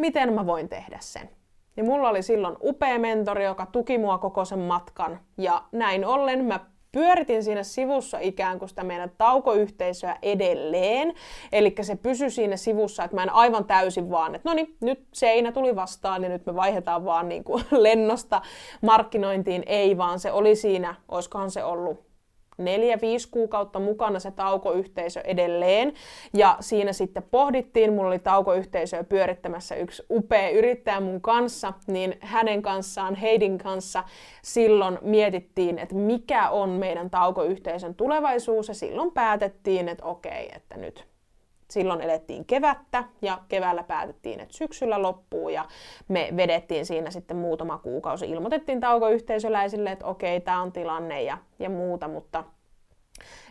miten 0.00 0.32
mä 0.32 0.46
voin 0.46 0.68
tehdä 0.68 0.98
sen. 1.00 1.30
Ja 1.76 1.84
mulla 1.84 2.08
oli 2.08 2.22
silloin 2.22 2.56
upea 2.62 2.98
mentori, 2.98 3.44
joka 3.44 3.66
tuki 3.66 3.98
mua 3.98 4.18
koko 4.18 4.44
sen 4.44 4.58
matkan. 4.58 5.20
Ja 5.38 5.62
näin 5.72 6.06
ollen 6.06 6.44
mä 6.44 6.60
pyöritin 6.92 7.44
siinä 7.44 7.62
sivussa 7.62 8.18
ikään 8.18 8.58
kuin 8.58 8.68
sitä 8.68 8.84
meidän 8.84 9.10
taukoyhteisöä 9.18 10.16
edelleen. 10.22 11.14
Eli 11.52 11.74
se 11.80 11.96
pysyi 11.96 12.30
siinä 12.30 12.56
sivussa, 12.56 13.04
että 13.04 13.16
mä 13.16 13.22
en 13.22 13.32
aivan 13.32 13.64
täysin 13.64 14.10
vaan, 14.10 14.34
että 14.34 14.48
no 14.48 14.54
niin, 14.54 14.76
nyt 14.80 15.06
seinä 15.12 15.52
tuli 15.52 15.76
vastaan 15.76 16.22
ja 16.22 16.28
nyt 16.28 16.46
me 16.46 16.54
vaihdetaan 16.54 17.04
vaan 17.04 17.28
niin 17.28 17.44
kuin 17.44 17.64
lennosta 17.86 18.42
markkinointiin. 18.82 19.62
Ei, 19.66 19.98
vaan 19.98 20.20
se 20.20 20.32
oli 20.32 20.56
siinä, 20.56 20.94
olisikohan 21.08 21.50
se 21.50 21.64
ollut 21.64 22.09
neljä, 22.64 22.98
viisi 23.02 23.28
kuukautta 23.30 23.78
mukana 23.78 24.18
se 24.18 24.30
taukoyhteisö 24.30 25.20
edelleen. 25.20 25.92
Ja 26.32 26.56
siinä 26.60 26.92
sitten 26.92 27.22
pohdittiin, 27.30 27.92
mulla 27.92 28.08
oli 28.08 28.18
taukoyhteisöä 28.18 29.04
pyörittämässä 29.04 29.74
yksi 29.74 30.02
upea 30.10 30.50
yrittäjä 30.50 31.00
mun 31.00 31.20
kanssa, 31.20 31.72
niin 31.86 32.16
hänen 32.20 32.62
kanssaan, 32.62 33.14
Heidin 33.14 33.58
kanssa, 33.58 34.04
silloin 34.42 34.98
mietittiin, 35.02 35.78
että 35.78 35.94
mikä 35.94 36.50
on 36.50 36.68
meidän 36.70 37.10
taukoyhteisön 37.10 37.94
tulevaisuus, 37.94 38.68
ja 38.68 38.74
silloin 38.74 39.12
päätettiin, 39.12 39.88
että 39.88 40.04
okei, 40.04 40.50
että 40.56 40.76
nyt 40.76 41.09
silloin 41.70 42.00
elettiin 42.00 42.44
kevättä 42.44 43.04
ja 43.22 43.38
keväällä 43.48 43.82
päätettiin, 43.82 44.40
että 44.40 44.56
syksyllä 44.56 45.02
loppuu 45.02 45.48
ja 45.48 45.64
me 46.08 46.28
vedettiin 46.36 46.86
siinä 46.86 47.10
sitten 47.10 47.36
muutama 47.36 47.78
kuukausi. 47.78 48.30
Ilmoitettiin 48.30 48.80
taukoyhteisöläisille, 48.80 49.90
että 49.90 50.06
okei, 50.06 50.40
tämä 50.40 50.62
on 50.62 50.72
tilanne 50.72 51.22
ja, 51.22 51.38
ja 51.58 51.70
muuta, 51.70 52.08
mutta 52.08 52.44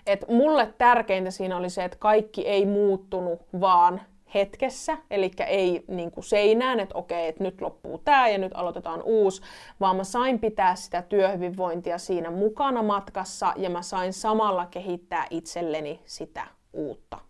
et 0.07 0.25
mulle 0.27 0.73
tärkeintä 0.77 1.31
siinä 1.31 1.57
oli 1.57 1.69
se, 1.69 1.83
että 1.83 1.97
kaikki 1.97 2.47
ei 2.47 2.65
muuttunut 2.65 3.41
vaan 3.61 4.01
hetkessä, 4.33 4.97
eli 5.11 5.31
ei 5.47 5.83
niin 5.87 6.11
kuin 6.11 6.23
seinään, 6.23 6.79
että 6.79 6.97
okei, 6.97 7.27
että 7.27 7.43
nyt 7.43 7.61
loppuu 7.61 7.97
tämä 7.97 8.29
ja 8.29 8.37
nyt 8.37 8.51
aloitetaan 8.55 9.01
uusi, 9.03 9.41
vaan 9.79 9.95
mä 9.95 10.03
sain 10.03 10.39
pitää 10.39 10.75
sitä 10.75 11.01
työhyvinvointia 11.01 11.97
siinä 11.97 12.31
mukana 12.31 12.83
matkassa 12.83 13.53
ja 13.57 13.69
mä 13.69 13.81
sain 13.81 14.13
samalla 14.13 14.65
kehittää 14.65 15.27
itselleni 15.29 16.01
sitä 16.05 16.47
uutta. 16.73 17.28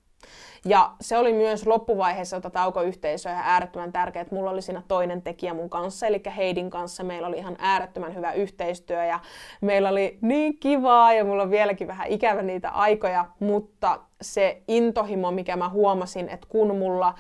Ja 0.66 0.92
se 1.02 1.18
oli 1.18 1.34
myös 1.34 1.68
loppuvaiheessa 1.68 2.42
tätä 2.42 2.50
taukoyhteisöä 2.50 3.42
äärettömän 3.44 3.92
tärkeää, 3.92 4.22
että 4.22 4.36
mulla 4.36 4.50
oli 4.52 4.62
siinä 4.62 4.84
toinen 4.88 5.22
tekijä 5.22 5.54
mun 5.54 5.70
kanssa, 5.70 6.08
eli 6.08 6.22
Heidin 6.38 6.70
kanssa 6.70 7.04
meillä 7.04 7.28
oli 7.28 7.38
ihan 7.38 7.56
äärettömän 7.60 8.16
hyvä 8.16 8.34
yhteistyö 8.34 9.06
ja 9.06 9.20
meillä 9.62 9.90
oli 9.90 10.18
niin 10.22 10.60
kivaa 10.60 11.14
ja 11.14 11.26
mulla 11.26 11.44
on 11.44 11.52
vieläkin 11.52 11.88
vähän 11.88 12.08
ikävä 12.08 12.42
niitä 12.42 12.70
aikoja, 12.70 13.26
mutta 13.40 14.00
se 14.22 14.62
intohimo, 14.68 15.32
mikä 15.32 15.56
mä 15.56 15.70
huomasin, 15.70 16.30
että 16.30 16.48
kun 16.50 16.78
mulla 16.78 17.14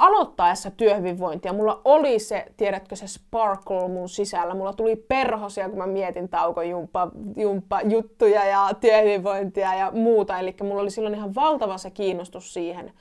aloittaessa 0.00 0.70
työhyvinvointia 0.70 1.52
mulla 1.52 1.80
oli 1.84 2.18
se, 2.18 2.46
tiedätkö, 2.56 2.96
se 2.96 3.06
sparkle 3.06 3.88
mun 3.88 4.08
sisällä. 4.08 4.54
Mulla 4.54 4.72
tuli 4.72 4.96
perhosia, 4.96 5.68
kun 5.68 5.78
mä 5.78 5.86
mietin 5.86 6.28
taukojumppa 6.28 7.10
jumppa, 7.36 7.80
juttuja 7.80 8.44
ja 8.44 8.68
työhyvinvointia 8.80 9.74
ja 9.74 9.90
muuta. 9.94 10.38
Eli 10.38 10.56
mulla 10.62 10.82
oli 10.82 10.90
silloin 10.90 11.14
ihan 11.14 11.34
valtava 11.34 11.78
se 11.78 11.90
kiinnostus 11.90 12.54
siihen. 12.54 12.92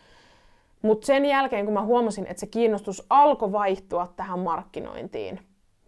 Mutta 0.82 1.06
sen 1.06 1.26
jälkeen, 1.26 1.66
kun 1.66 1.74
mä 1.74 1.82
huomasin, 1.82 2.28
että 2.28 2.40
se 2.40 2.48
kiinnostus 2.48 3.06
alkoi 3.10 3.52
vaihtua 3.52 4.08
tähän 4.16 4.40
markkinointiin, 4.40 5.40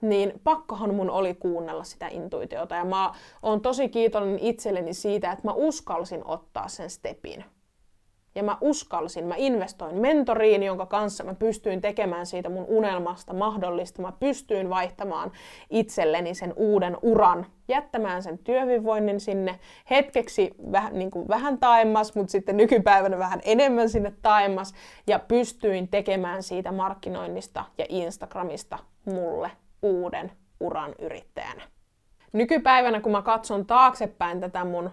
niin 0.01 0.33
pakkohan 0.43 0.95
mun 0.95 1.09
oli 1.09 1.33
kuunnella 1.33 1.83
sitä 1.83 2.07
intuitiota. 2.07 2.75
Ja 2.75 2.85
mä 2.85 3.13
oon 3.41 3.61
tosi 3.61 3.89
kiitollinen 3.89 4.39
itselleni 4.39 4.93
siitä, 4.93 5.31
että 5.31 5.47
mä 5.47 5.53
uskalsin 5.53 6.21
ottaa 6.25 6.67
sen 6.67 6.89
stepin. 6.89 7.45
Ja 8.35 8.43
mä 8.43 8.57
uskalsin, 8.61 9.25
mä 9.25 9.35
investoin 9.37 9.95
mentoriin, 9.95 10.63
jonka 10.63 10.85
kanssa 10.85 11.23
mä 11.23 11.33
pystyin 11.33 11.81
tekemään 11.81 12.25
siitä 12.25 12.49
mun 12.49 12.65
unelmasta 12.67 13.33
mahdollista. 13.33 14.01
Mä 14.01 14.11
pystyin 14.19 14.69
vaihtamaan 14.69 15.31
itselleni 15.69 16.35
sen 16.35 16.53
uuden 16.55 16.97
uran, 17.01 17.45
jättämään 17.67 18.23
sen 18.23 18.37
työhyvinvoinnin 18.37 19.19
sinne 19.19 19.59
hetkeksi 19.89 20.51
vähän, 20.71 20.99
niin 20.99 21.11
kuin 21.11 21.27
vähän 21.27 21.57
taemmas, 21.57 22.15
mutta 22.15 22.31
sitten 22.31 22.57
nykypäivänä 22.57 23.17
vähän 23.17 23.41
enemmän 23.43 23.89
sinne 23.89 24.13
taemmas. 24.21 24.73
Ja 25.07 25.19
pystyin 25.19 25.87
tekemään 25.87 26.43
siitä 26.43 26.71
markkinoinnista 26.71 27.65
ja 27.77 27.85
Instagramista 27.89 28.77
mulle 29.05 29.51
uuden 29.81 30.31
uran 30.59 30.95
yrittäjänä. 30.99 31.63
Nykypäivänä, 32.33 33.01
kun 33.01 33.11
mä 33.11 33.21
katson 33.21 33.65
taaksepäin 33.65 34.39
tätä 34.39 34.65
mun 34.65 34.89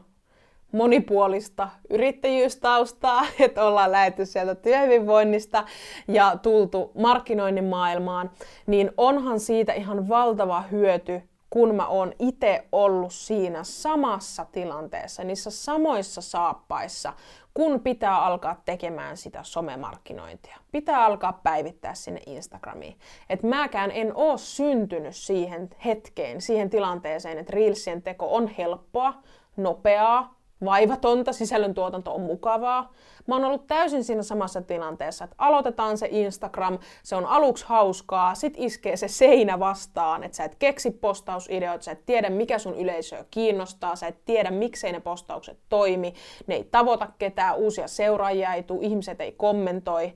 monipuolista 0.72 1.68
yrittäjyystaustaa, 1.90 3.26
että 3.40 3.64
ollaan 3.64 3.92
lähetty 3.92 4.26
sieltä 4.26 4.54
työhyvinvoinnista 4.54 5.64
ja 6.08 6.36
tultu 6.42 6.90
markkinoinnin 6.94 7.64
maailmaan, 7.64 8.30
niin 8.66 8.90
onhan 8.96 9.40
siitä 9.40 9.72
ihan 9.72 10.08
valtava 10.08 10.62
hyöty, 10.70 11.22
kun 11.50 11.74
mä 11.74 11.86
oon 11.86 12.12
itse 12.18 12.64
ollut 12.72 13.12
siinä 13.12 13.64
samassa 13.64 14.46
tilanteessa, 14.52 15.24
niissä 15.24 15.50
samoissa 15.50 16.20
saappaissa, 16.20 17.12
kun 17.54 17.80
pitää 17.80 18.24
alkaa 18.24 18.62
tekemään 18.64 19.16
sitä 19.16 19.40
somemarkkinointia. 19.42 20.56
Pitää 20.72 21.04
alkaa 21.04 21.40
päivittää 21.42 21.94
sinne 21.94 22.20
Instagramiin. 22.26 22.96
Et 23.30 23.42
mäkään 23.42 23.90
en 23.90 24.12
oo 24.14 24.36
syntynyt 24.36 25.16
siihen 25.16 25.70
hetkeen, 25.84 26.40
siihen 26.40 26.70
tilanteeseen, 26.70 27.38
että 27.38 27.52
Reelsien 27.52 28.02
teko 28.02 28.34
on 28.34 28.48
helppoa, 28.48 29.14
nopeaa, 29.56 30.37
vaivatonta, 30.64 31.32
sisällöntuotanto 31.32 32.14
on 32.14 32.20
mukavaa. 32.20 32.92
Mä 33.26 33.34
oon 33.34 33.44
ollut 33.44 33.66
täysin 33.66 34.04
siinä 34.04 34.22
samassa 34.22 34.62
tilanteessa, 34.62 35.24
että 35.24 35.34
aloitetaan 35.38 35.98
se 35.98 36.08
Instagram, 36.10 36.78
se 37.02 37.16
on 37.16 37.26
aluksi 37.26 37.64
hauskaa, 37.68 38.34
sit 38.34 38.54
iskee 38.56 38.96
se 38.96 39.08
seinä 39.08 39.58
vastaan, 39.58 40.24
että 40.24 40.36
sä 40.36 40.44
et 40.44 40.54
keksi 40.54 40.90
postausideoita, 40.90 41.84
sä 41.84 41.92
et 41.92 42.06
tiedä 42.06 42.30
mikä 42.30 42.58
sun 42.58 42.74
yleisöä 42.74 43.24
kiinnostaa, 43.30 43.96
sä 43.96 44.06
et 44.06 44.24
tiedä 44.24 44.50
miksei 44.50 44.92
ne 44.92 45.00
postaukset 45.00 45.58
toimi, 45.68 46.14
ne 46.46 46.54
ei 46.54 46.64
tavoita 46.64 47.08
ketään, 47.18 47.56
uusia 47.56 47.88
seuraajia 47.88 48.54
ei 48.54 48.62
tuu, 48.62 48.78
ihmiset 48.82 49.20
ei 49.20 49.32
kommentoi. 49.32 50.12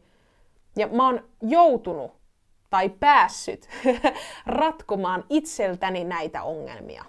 Ja 0.77 0.87
mä 0.87 1.07
oon 1.07 1.25
joutunut 1.43 2.13
tai 2.71 2.89
päässyt 2.89 3.69
ratkomaan 4.47 5.25
itseltäni 5.31 6.05
näitä 6.05 6.43
ongelmia. 6.43 7.05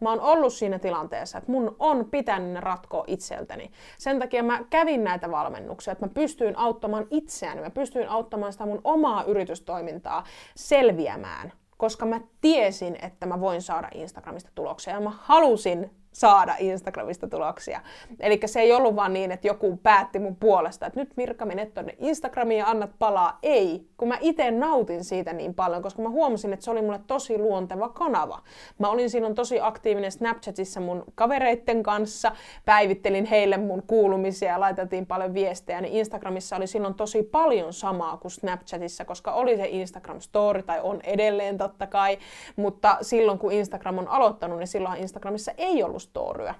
Mä 0.00 0.10
oon 0.10 0.20
ollut 0.20 0.52
siinä 0.52 0.78
tilanteessa, 0.78 1.38
että 1.38 1.52
mun 1.52 1.76
on 1.78 2.10
pitänyt 2.10 2.50
ne 2.52 2.60
ratkoa 2.60 3.04
itseltäni. 3.06 3.70
Sen 3.98 4.18
takia 4.18 4.42
mä 4.42 4.64
kävin 4.70 5.04
näitä 5.04 5.30
valmennuksia, 5.30 5.92
että 5.92 6.06
mä 6.06 6.12
pystyin 6.14 6.58
auttamaan 6.58 7.06
itseäni, 7.10 7.60
mä 7.60 7.70
pystyin 7.70 8.08
auttamaan 8.08 8.52
sitä 8.52 8.66
mun 8.66 8.80
omaa 8.84 9.24
yritystoimintaa 9.24 10.24
selviämään 10.56 11.52
koska 11.78 12.06
mä 12.06 12.20
tiesin, 12.40 12.96
että 13.02 13.26
mä 13.26 13.40
voin 13.40 13.62
saada 13.62 13.88
Instagramista 13.94 14.50
tuloksia 14.54 14.94
ja 14.94 15.00
mä 15.00 15.12
halusin 15.20 15.90
saada 16.12 16.54
Instagramista 16.58 17.28
tuloksia. 17.28 17.80
Eli 18.20 18.40
se 18.46 18.60
ei 18.60 18.72
ollut 18.72 18.96
vaan 18.96 19.12
niin, 19.12 19.32
että 19.32 19.46
joku 19.46 19.76
päätti 19.82 20.18
mun 20.18 20.36
puolesta, 20.36 20.86
että 20.86 21.00
nyt 21.00 21.16
Mirka 21.16 21.46
menet 21.46 21.74
tonne 21.74 21.94
Instagramiin 21.98 22.58
ja 22.58 22.66
annat 22.66 22.90
palaa. 22.98 23.38
Ei, 23.42 23.86
kun 23.96 24.08
mä 24.08 24.18
itse 24.20 24.50
nautin 24.50 25.04
siitä 25.04 25.32
niin 25.32 25.54
paljon, 25.54 25.82
koska 25.82 26.02
mä 26.02 26.08
huomasin, 26.08 26.52
että 26.52 26.64
se 26.64 26.70
oli 26.70 26.82
mulle 26.82 27.00
tosi 27.06 27.38
luonteva 27.38 27.88
kanava. 27.88 28.42
Mä 28.78 28.88
olin 28.88 29.10
silloin 29.10 29.34
tosi 29.34 29.60
aktiivinen 29.60 30.12
Snapchatissa 30.12 30.80
mun 30.80 31.04
kavereitten 31.14 31.82
kanssa, 31.82 32.32
päivittelin 32.64 33.24
heille 33.24 33.56
mun 33.56 33.82
kuulumisia 33.86 34.52
ja 34.52 34.60
laitettiin 34.60 35.06
paljon 35.06 35.34
viestejä, 35.34 35.80
niin 35.80 35.94
Instagramissa 35.94 36.56
oli 36.56 36.66
silloin 36.66 36.94
tosi 36.94 37.22
paljon 37.22 37.72
samaa 37.72 38.16
kuin 38.16 38.32
Snapchatissa, 38.32 39.04
koska 39.04 39.32
oli 39.32 39.56
se 39.56 39.66
Instagram 39.68 40.20
Story, 40.20 40.62
tai 40.62 40.80
on 40.82 41.00
edelleen 41.04 41.58
totta 41.58 41.86
kai, 41.86 42.18
mutta 42.56 42.98
silloin 43.02 43.38
kun 43.38 43.52
Instagram 43.52 43.98
on 43.98 44.08
aloittanut, 44.08 44.58
niin 44.58 44.68
silloin 44.68 45.00
Instagramissa 45.00 45.52
ei 45.56 45.82
ollut 45.82 45.97
storyä. 45.98 46.54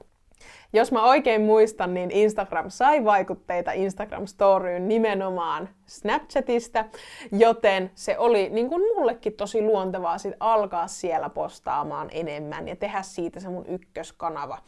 Jos 0.73 0.92
mä 0.92 1.04
oikein 1.04 1.42
muistan, 1.42 1.95
niin 1.95 2.11
Instagram 2.11 2.71
sai 2.71 3.04
vaikutteita 3.04 3.73
Instagram 3.73 4.26
Storyyn 4.26 4.88
nimenomaan 4.88 5.68
Snapchatista, 5.87 6.85
joten 7.33 7.90
se 7.95 8.18
oli 8.18 8.49
niin 8.49 8.68
kuin 8.68 8.83
mullekin 8.97 9.33
tosi 9.33 9.62
luontevaa 9.62 10.18
sit 10.18 10.35
alkaa 10.40 10.87
siellä 10.87 11.28
postaamaan 11.28 12.09
enemmän 12.12 12.68
ja 12.68 12.76
tehdä 12.76 13.02
siitä 13.02 13.40
se 13.40 13.49
mun 13.49 13.66
ykköskanava. 13.66 14.59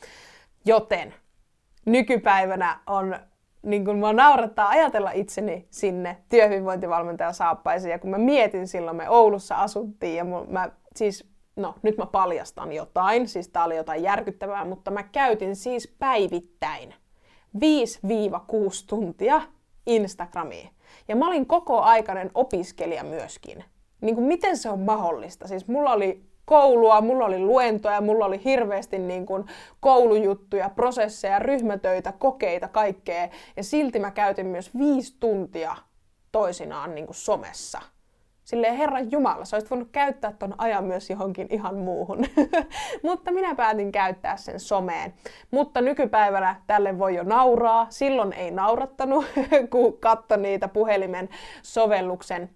Joten 0.65 1.15
nykypäivänä 1.87 2.81
on 2.87 3.17
niin 3.63 3.85
kun 3.85 3.99
mä 3.99 4.13
naurattaa 4.13 4.69
ajatella 4.69 5.11
itseni 5.11 5.67
sinne 5.71 6.17
työhyvinvointivalmentaja 6.29 7.33
saappaisiin. 7.33 7.91
Ja 7.91 7.99
kun 7.99 8.11
mä 8.11 8.19
mietin 8.19 8.69
silloin, 8.69 8.97
me 8.97 9.09
Oulussa 9.09 9.57
asuttiin 9.57 10.17
ja 10.17 10.25
mä 10.25 10.71
siis 10.97 11.31
no 11.63 11.75
nyt 11.83 11.97
mä 11.97 12.07
paljastan 12.07 12.73
jotain, 12.73 13.29
siis 13.29 13.49
tää 13.49 13.65
oli 13.65 13.77
jotain 13.77 14.03
järkyttävää, 14.03 14.65
mutta 14.65 14.91
mä 14.91 15.03
käytin 15.03 15.57
siis 15.57 15.95
päivittäin 15.99 16.95
5-6 17.57 17.61
tuntia 18.87 19.43
Instagramiin. 19.87 20.71
Ja 21.09 21.17
mä 21.17 21.27
olin 21.27 21.47
koko 21.47 21.81
aikainen 21.81 22.31
opiskelija 22.35 23.05
myöskin. 23.05 23.65
Niin 24.01 24.15
kuin 24.15 24.27
miten 24.27 24.57
se 24.57 24.71
on 24.71 24.81
mahdollista? 24.81 25.49
Siis 25.49 25.69
mulla 25.69 25.93
oli 25.93 26.23
koulua, 26.45 27.01
mulla 27.01 27.25
oli 27.25 27.39
luentoja, 27.39 28.01
mulla 28.01 28.25
oli 28.25 28.45
hirveästi 28.45 28.99
niin 28.99 29.27
kuin 29.27 29.45
koulujuttuja, 29.81 30.71
prosesseja, 30.71 31.39
ryhmätöitä, 31.39 32.13
kokeita, 32.13 32.69
kaikkea. 32.69 33.29
Ja 33.57 33.65
silti 33.65 33.99
mä 33.99 34.11
käytin 34.11 34.47
myös 34.47 34.71
viisi 34.79 35.17
tuntia 35.21 35.77
toisinaan 36.33 36.95
niin 36.95 37.07
kuin 37.07 37.17
somessa 37.17 37.81
silleen 38.51 38.77
Herran 38.77 39.13
Jumala, 39.13 39.45
sä 39.45 39.57
olisit 39.57 39.71
voinut 39.71 39.89
käyttää 39.93 40.33
ton 40.33 40.55
ajan 40.59 40.85
myös 40.85 41.11
johonkin 41.11 41.47
ihan 41.51 41.77
muuhun. 41.77 42.25
Mutta 43.03 43.33
minä 43.33 43.55
päätin 43.55 43.93
käyttää 43.93 44.37
sen 44.37 44.61
someen. 44.61 45.15
Mutta 45.51 45.81
nykypäivänä 45.81 46.57
tälle 46.67 46.99
voi 46.99 47.15
jo 47.15 47.23
nauraa. 47.23 47.87
Silloin 47.91 48.33
ei 48.33 48.51
naurattanut, 48.51 49.25
kun 49.71 49.99
katso 49.99 50.37
niitä 50.37 50.69
puhelimen 50.69 51.29
sovelluksen 51.63 52.51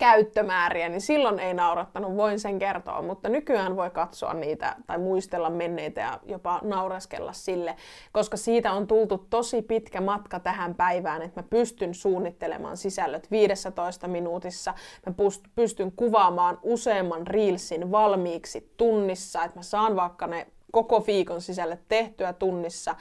käyttömääriä, 0.00 0.88
niin 0.88 1.00
silloin 1.00 1.38
ei 1.38 1.54
naurattanut, 1.54 2.16
voin 2.16 2.40
sen 2.40 2.58
kertoa, 2.58 3.02
mutta 3.02 3.28
nykyään 3.28 3.76
voi 3.76 3.90
katsoa 3.90 4.34
niitä 4.34 4.76
tai 4.86 4.98
muistella 4.98 5.50
menneitä 5.50 6.00
ja 6.00 6.20
jopa 6.26 6.60
naureskella 6.62 7.32
sille, 7.32 7.76
koska 8.12 8.36
siitä 8.36 8.72
on 8.72 8.86
tultu 8.86 9.26
tosi 9.30 9.62
pitkä 9.62 10.00
matka 10.00 10.40
tähän 10.40 10.74
päivään, 10.74 11.22
että 11.22 11.40
mä 11.40 11.46
pystyn 11.50 11.94
suunnittelemaan 11.94 12.76
sisällöt 12.76 13.30
15 13.30 14.08
minuutissa, 14.08 14.74
mä 15.06 15.12
pystyn 15.54 15.92
kuvaamaan 15.92 16.58
useamman 16.62 17.26
reelsin 17.26 17.90
valmiiksi 17.90 18.72
tunnissa, 18.76 19.44
että 19.44 19.58
mä 19.58 19.62
saan 19.62 19.96
vaikka 19.96 20.26
ne 20.26 20.46
koko 20.72 21.06
viikon 21.06 21.40
sisälle 21.40 21.78
tehtyä 21.88 22.32
tunnissa, 22.32 22.96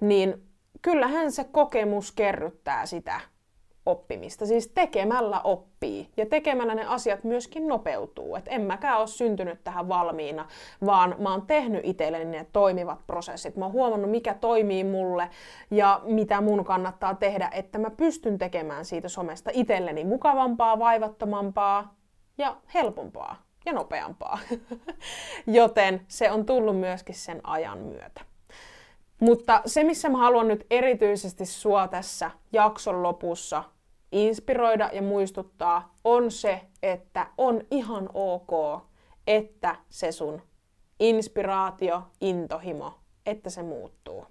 niin 0.00 0.42
kyllähän 0.82 1.32
se 1.32 1.44
kokemus 1.44 2.12
kerryttää 2.12 2.86
sitä 2.86 3.20
oppimista. 3.86 4.46
Siis 4.46 4.68
tekemällä 4.68 5.40
oppii 5.40 6.08
ja 6.16 6.26
tekemällä 6.26 6.74
ne 6.74 6.84
asiat 6.86 7.24
myöskin 7.24 7.68
nopeutuu. 7.68 8.36
Et 8.36 8.44
en 8.48 8.62
mäkään 8.62 8.98
ole 8.98 9.06
syntynyt 9.06 9.64
tähän 9.64 9.88
valmiina, 9.88 10.46
vaan 10.86 11.16
mä 11.18 11.30
oon 11.30 11.46
tehnyt 11.46 11.80
itselleni 11.84 12.24
ne 12.24 12.46
toimivat 12.52 13.06
prosessit. 13.06 13.56
Mä 13.56 13.64
oon 13.64 13.72
huomannut, 13.72 14.10
mikä 14.10 14.34
toimii 14.34 14.84
mulle 14.84 15.30
ja 15.70 16.00
mitä 16.04 16.40
mun 16.40 16.64
kannattaa 16.64 17.14
tehdä, 17.14 17.50
että 17.52 17.78
mä 17.78 17.90
pystyn 17.90 18.38
tekemään 18.38 18.84
siitä 18.84 19.08
somesta 19.08 19.50
itselleni 19.54 20.04
mukavampaa, 20.04 20.78
vaivattomampaa 20.78 21.94
ja 22.38 22.56
helpompaa 22.74 23.42
ja 23.66 23.72
nopeampaa. 23.72 24.38
Joten 25.46 26.00
se 26.08 26.30
on 26.30 26.46
tullut 26.46 26.80
myöskin 26.80 27.14
sen 27.14 27.40
ajan 27.44 27.78
myötä. 27.78 28.20
Mutta 29.20 29.62
se, 29.66 29.84
missä 29.84 30.08
mä 30.08 30.18
haluan 30.18 30.48
nyt 30.48 30.66
erityisesti 30.70 31.46
sua 31.46 31.88
tässä 31.88 32.30
jakson 32.52 33.02
lopussa 33.02 33.64
inspiroida 34.14 34.90
ja 34.92 35.02
muistuttaa, 35.02 35.94
on 36.04 36.30
se, 36.30 36.60
että 36.82 37.26
on 37.38 37.60
ihan 37.70 38.08
ok, 38.14 38.82
että 39.26 39.76
se 39.88 40.12
sun 40.12 40.42
inspiraatio, 41.00 42.02
intohimo, 42.20 42.94
että 43.26 43.50
se 43.50 43.62
muuttuu. 43.62 44.26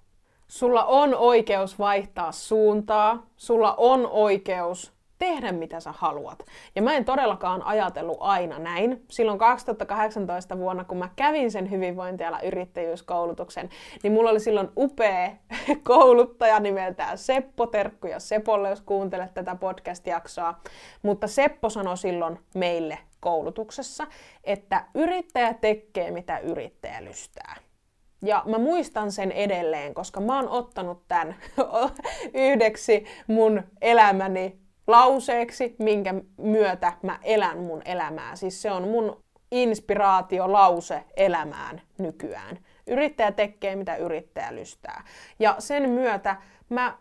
Sulla 0.48 0.84
on 0.84 1.14
oikeus 1.14 1.78
vaihtaa 1.78 2.32
suuntaa, 2.32 3.26
sulla 3.36 3.74
on 3.74 4.06
oikeus 4.06 4.93
tehdä 5.18 5.52
mitä 5.52 5.80
sä 5.80 5.92
haluat. 5.92 6.38
Ja 6.74 6.82
mä 6.82 6.94
en 6.94 7.04
todellakaan 7.04 7.62
ajatellut 7.62 8.16
aina 8.20 8.58
näin. 8.58 9.04
Silloin 9.10 9.38
2018 9.38 10.58
vuonna, 10.58 10.84
kun 10.84 10.98
mä 10.98 11.08
kävin 11.16 11.50
sen 11.50 11.70
hyvinvointiala 11.70 12.40
yrittäjyyskoulutuksen, 12.40 13.68
niin 14.02 14.12
mulla 14.12 14.30
oli 14.30 14.40
silloin 14.40 14.68
upea 14.76 15.30
kouluttaja 15.82 16.60
nimeltään 16.60 17.18
Seppo. 17.18 17.66
Terkkuja 17.66 18.20
Sepolle, 18.20 18.70
jos 18.70 18.80
kuuntelet 18.80 19.34
tätä 19.34 19.54
podcast-jaksoa. 19.54 20.54
Mutta 21.02 21.28
Seppo 21.28 21.70
sanoi 21.70 21.96
silloin 21.96 22.38
meille 22.54 22.98
koulutuksessa, 23.20 24.06
että 24.44 24.84
yrittäjä 24.94 25.54
tekee 25.54 26.10
mitä 26.10 26.38
yrittäjä 26.38 27.04
lystää. 27.04 27.56
Ja 28.22 28.42
mä 28.46 28.58
muistan 28.58 29.12
sen 29.12 29.32
edelleen, 29.32 29.94
koska 29.94 30.20
mä 30.20 30.36
oon 30.36 30.48
ottanut 30.48 31.02
tämän 31.08 31.36
yhdeksi 32.34 33.04
mun 33.26 33.62
elämäni 33.80 34.63
lauseeksi, 34.86 35.76
minkä 35.78 36.14
myötä 36.36 36.92
mä 37.02 37.18
elän 37.22 37.58
mun 37.58 37.82
elämää. 37.84 38.36
Siis 38.36 38.62
se 38.62 38.72
on 38.72 38.88
mun 38.88 39.24
inspiraatiolause 39.50 41.04
elämään 41.16 41.80
nykyään. 41.98 42.58
Yrittäjä 42.86 43.32
tekee, 43.32 43.76
mitä 43.76 43.96
yrittäjä 43.96 44.54
lystää. 44.54 45.04
Ja 45.38 45.56
sen 45.58 45.90
myötä 45.90 46.36
mä 46.68 46.98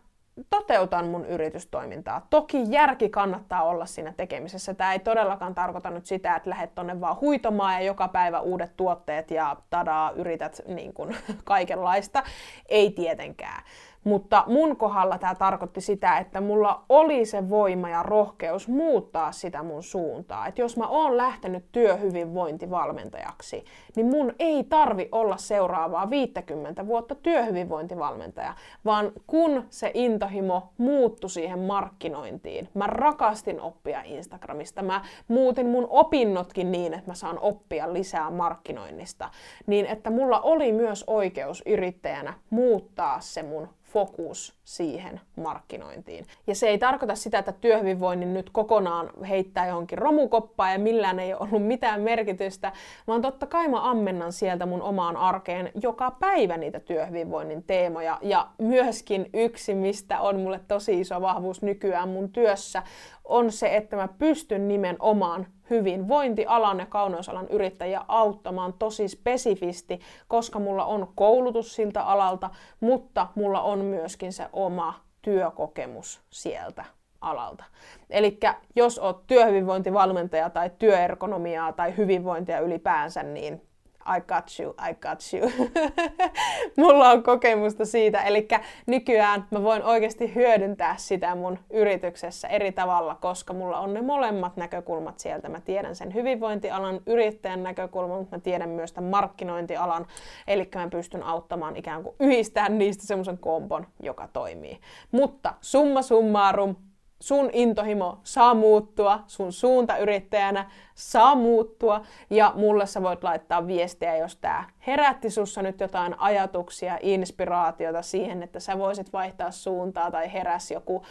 toteutan 0.50 1.08
mun 1.08 1.26
yritystoimintaa. 1.26 2.28
Toki 2.30 2.64
järki 2.70 3.10
kannattaa 3.10 3.64
olla 3.64 3.86
siinä 3.86 4.14
tekemisessä. 4.18 4.74
Tämä 4.74 4.94
ei 4.94 5.00
todellakaan 5.00 5.56
tarkoita 5.56 5.90
nyt 5.90 6.06
sitä, 6.06 6.36
että 6.36 6.50
lähdet 6.50 6.76
tonne 6.76 7.02
vaan 7.02 7.22
huitomaan 7.22 7.74
ja 7.74 7.82
joka 7.82 8.08
päivä 8.08 8.40
uudet 8.40 8.78
tuotteet 8.78 9.32
ja 9.32 9.56
tadaa, 9.70 10.12
yrität 10.12 10.62
niin 10.68 10.94
kuin, 10.94 11.16
kaikenlaista. 11.44 12.24
Ei 12.70 12.92
tietenkään. 12.92 13.64
Mutta 14.04 14.44
mun 14.48 14.78
kohdalla 14.78 15.18
tämä 15.18 15.36
tarkoitti 15.36 15.82
sitä, 15.82 16.18
että 16.18 16.42
mulla 16.42 16.84
oli 16.90 17.26
se 17.26 17.50
voima 17.50 17.90
ja 17.90 18.04
rohkeus 18.04 18.68
muuttaa 18.68 19.32
sitä 19.32 19.64
mun 19.64 19.84
suuntaa. 19.84 20.48
Että 20.48 20.62
jos 20.62 20.78
mä 20.78 20.88
oon 20.88 21.18
lähtenyt 21.18 21.66
työhyvinvointivalmentajaksi, 21.72 23.66
niin 23.96 24.06
mun 24.06 24.34
ei 24.40 24.64
tarvi 24.64 25.10
olla 25.12 25.38
seuraavaa 25.38 26.10
50 26.10 26.88
vuotta 26.88 27.16
työhyvinvointivalmentaja, 27.16 28.54
vaan 28.86 29.12
kun 29.28 29.66
se 29.70 29.92
intohimo 29.94 30.70
muuttui 30.78 31.30
siihen 31.30 31.60
markkinointiin, 31.60 32.70
mä 32.74 32.88
rakastin 32.88 33.62
oppia 33.62 34.02
Instagramista, 34.06 34.82
mä 34.82 35.02
muutin 35.28 35.68
mun 35.68 35.88
opinnotkin 35.90 36.72
niin, 36.72 36.94
että 36.94 37.12
mä 37.12 37.16
saan 37.16 37.40
oppia 37.40 37.94
lisää 37.94 38.32
markkinoinnista, 38.32 39.30
niin 39.68 39.86
että 39.86 40.10
mulla 40.10 40.42
oli 40.42 40.72
myös 40.72 41.04
oikeus 41.08 41.64
yrittäjänä 41.66 42.34
muuttaa 42.50 43.20
se 43.20 43.44
mun 43.44 43.70
fokus 43.94 44.54
siihen 44.64 45.22
markkinointiin. 45.36 46.26
Ja 46.48 46.56
se 46.56 46.68
ei 46.68 46.78
tarkoita 46.78 47.16
sitä, 47.16 47.40
että 47.40 47.52
työhyvinvoinnin 47.52 48.34
nyt 48.34 48.50
kokonaan 48.50 49.10
heittää 49.30 49.68
johonkin 49.68 49.98
romukoppaan 49.98 50.72
ja 50.72 50.80
millään 50.80 51.20
ei 51.20 51.34
ollut 51.34 51.68
mitään 51.68 52.02
merkitystä, 52.02 52.72
vaan 53.08 53.22
totta 53.22 53.48
kai 53.48 53.68
mä 53.68 53.90
ammennan 53.90 54.34
sieltä 54.34 54.66
mun 54.66 54.82
omaan 54.82 55.18
arkeen 55.18 55.72
joka 55.84 56.12
päivä 56.12 56.58
niitä 56.58 56.80
työhyvinvoinnin 56.80 57.64
teemoja. 57.64 58.18
Ja 58.22 58.48
myöskin 58.58 59.30
yksi, 59.34 59.76
mistä 59.76 60.20
on 60.20 60.40
mulle 60.40 60.60
tosi 60.68 61.00
iso 61.00 61.22
vahvuus 61.22 61.62
nykyään 61.62 62.10
mun 62.10 62.30
työssä, 62.30 62.84
on 63.24 63.52
se, 63.52 63.76
että 63.76 63.96
mä 63.96 64.08
pystyn 64.08 64.68
nimenomaan 64.68 65.48
hyvinvointialan 65.74 66.80
ja 66.80 66.86
kauneusalan 66.86 67.48
yrittäjiä 67.48 68.06
auttamaan 68.08 68.74
tosi 68.74 69.08
spesifisti, 69.08 70.00
koska 70.28 70.60
mulla 70.60 70.86
on 70.86 71.08
koulutus 71.16 71.76
siltä 71.76 72.04
alalta, 72.04 72.50
mutta 72.80 73.28
mulla 73.36 73.62
on 73.62 73.80
myöskin 73.80 74.34
se 74.34 74.48
oma 74.54 74.94
työkokemus 75.22 76.22
sieltä 76.30 76.86
alalta. 77.22 77.64
Eli 78.10 78.40
jos 78.76 79.00
oot 79.00 79.28
työhyvinvointivalmentaja 79.28 80.50
tai 80.50 80.72
työergonomiaa 80.80 81.74
tai 81.74 81.98
hyvinvointia 81.98 82.60
ylipäänsä, 82.60 83.24
niin 83.24 83.62
I 84.06 84.22
got 84.22 84.60
you, 84.60 84.76
I 84.90 84.94
got 84.94 85.20
you. 85.34 85.70
Mulla 86.86 87.10
on 87.10 87.24
kokemusta 87.24 87.86
siitä, 87.86 88.22
eli 88.22 88.48
nykyään 88.88 89.46
mä 89.52 89.64
voin 89.64 89.84
oikeasti 89.84 90.36
hyödyntää 90.36 90.96
sitä 90.98 91.36
mun 91.36 91.60
yrityksessä 91.70 92.48
eri 92.48 92.72
tavalla, 92.72 93.16
koska 93.16 93.54
mulla 93.54 93.80
on 93.80 93.94
ne 93.94 94.02
molemmat 94.02 94.58
näkökulmat 94.58 95.20
sieltä. 95.20 95.50
Mä 95.50 95.62
tiedän 95.62 95.96
sen 95.96 96.14
hyvinvointialan 96.14 97.00
yrittäjän 97.06 97.64
näkökulman, 97.64 98.18
mutta 98.18 98.36
mä 98.36 98.42
tiedän 98.42 98.70
myös 98.70 98.94
tämän 98.94 99.10
markkinointialan, 99.10 100.08
eli 100.48 100.70
mä 100.76 100.90
pystyn 100.90 101.24
auttamaan 101.24 101.76
ikään 101.76 102.04
kuin 102.04 102.16
yhdistämään 102.20 102.78
niistä 102.78 103.08
semmoisen 103.08 103.38
kompon, 103.38 103.88
joka 104.04 104.30
toimii. 104.34 104.80
Mutta 105.12 105.54
summa 105.62 106.02
summarum, 106.02 106.76
sun 107.24 107.50
intohimo 107.54 108.18
saa 108.24 108.54
muuttua, 108.54 109.20
sun 109.28 109.54
suunta 109.54 109.98
yrittäjänä 109.98 110.70
saa 110.96 111.36
muuttua 111.36 112.02
ja 112.30 112.52
mulle 112.56 112.86
sä 112.86 113.02
voit 113.02 113.24
laittaa 113.24 113.68
viestiä, 113.68 114.18
jos 114.18 114.36
tää 114.36 114.70
herätti 114.88 115.30
sussa 115.30 115.62
nyt 115.62 115.80
jotain 115.80 116.20
ajatuksia, 116.20 116.98
inspiraatiota 117.02 118.02
siihen, 118.02 118.44
että 118.44 118.60
sä 118.60 118.78
voisit 118.78 119.14
vaihtaa 119.14 119.52
suuntaa 119.52 120.12
tai 120.12 120.34
heräs 120.34 120.72
joku 120.72 121.06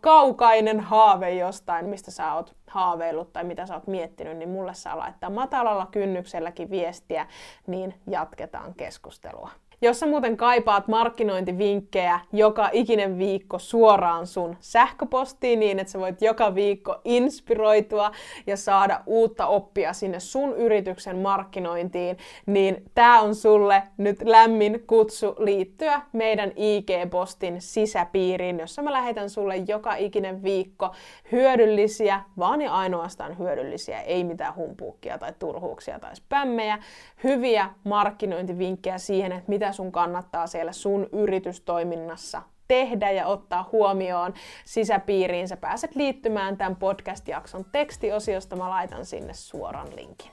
kaukainen 0.00 0.80
haave 0.80 1.30
jostain, 1.34 1.86
mistä 1.86 2.10
sä 2.10 2.34
oot 2.34 2.54
haaveillut 2.66 3.32
tai 3.32 3.44
mitä 3.44 3.66
sä 3.66 3.74
oot 3.74 3.86
miettinyt, 3.86 4.36
niin 4.36 4.48
mulle 4.48 4.74
saa 4.74 4.98
laittaa 4.98 5.30
matalalla 5.30 5.86
kynnykselläkin 5.86 6.70
viestiä, 6.70 7.26
niin 7.66 7.94
jatketaan 8.06 8.74
keskustelua. 8.74 9.50
Jos 9.84 10.00
sä 10.00 10.06
muuten 10.06 10.36
kaipaat 10.36 10.88
markkinointivinkkejä 10.88 12.20
joka 12.32 12.68
ikinen 12.72 13.18
viikko 13.18 13.58
suoraan 13.58 14.26
sun 14.26 14.56
sähköpostiin 14.60 15.60
niin, 15.60 15.78
että 15.78 15.92
sä 15.92 15.98
voit 15.98 16.22
joka 16.22 16.54
viikko 16.54 17.00
inspiroitua 17.04 18.12
ja 18.46 18.56
saada 18.56 19.00
uutta 19.06 19.46
oppia 19.46 19.92
sinne 19.92 20.20
sun 20.20 20.56
yrityksen 20.56 21.18
markkinointiin, 21.18 22.16
niin 22.46 22.82
tää 22.94 23.20
on 23.20 23.34
sulle 23.34 23.82
nyt 23.96 24.22
lämmin 24.24 24.84
kutsu 24.86 25.34
liittyä 25.38 26.02
meidän 26.12 26.50
IG-postin 26.56 27.56
sisäpiiriin, 27.58 28.58
jossa 28.58 28.82
mä 28.82 28.92
lähetän 28.92 29.30
sulle 29.30 29.56
joka 29.56 29.94
ikinen 29.94 30.42
viikko 30.42 30.90
hyödyllisiä, 31.32 32.22
vaan 32.38 32.60
ja 32.60 32.72
ainoastaan 32.72 33.38
hyödyllisiä, 33.38 34.00
ei 34.00 34.24
mitään 34.24 34.56
humpuukkia 34.56 35.18
tai 35.18 35.32
turhuuksia 35.38 35.98
tai 35.98 36.16
spämmejä, 36.16 36.78
hyviä 37.24 37.70
markkinointivinkkejä 37.84 38.98
siihen, 38.98 39.32
että 39.32 39.50
sun 39.72 39.92
kannattaa 39.92 40.46
siellä 40.46 40.72
sun 40.72 41.08
yritystoiminnassa 41.12 42.42
tehdä 42.68 43.10
ja 43.10 43.26
ottaa 43.26 43.68
huomioon 43.72 44.34
sisäpiiriin. 44.64 45.48
Sä 45.48 45.56
pääset 45.56 45.96
liittymään 45.96 46.56
tämän 46.56 46.76
podcast-jakson 46.76 47.64
tekstiosiosta. 47.72 48.56
Mä 48.56 48.70
laitan 48.70 49.06
sinne 49.06 49.34
suoran 49.34 49.96
linkin. 49.96 50.30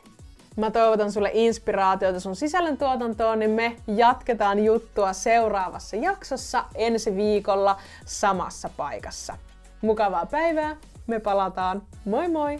Mä 0.57 0.71
toivotan 0.71 1.11
sulle 1.11 1.31
inspiraatiota 1.33 2.19
sun 2.19 2.35
sisällöntuotantoon, 2.35 3.39
niin 3.39 3.51
me 3.51 3.75
jatketaan 3.87 4.65
juttua 4.65 5.13
seuraavassa 5.13 5.95
jaksossa 5.95 6.65
ensi 6.75 7.15
viikolla 7.15 7.77
samassa 8.05 8.69
paikassa. 8.77 9.37
Mukavaa 9.81 10.25
päivää, 10.25 10.77
me 11.07 11.19
palataan. 11.19 11.81
Moi 12.05 12.27
moi! 12.27 12.59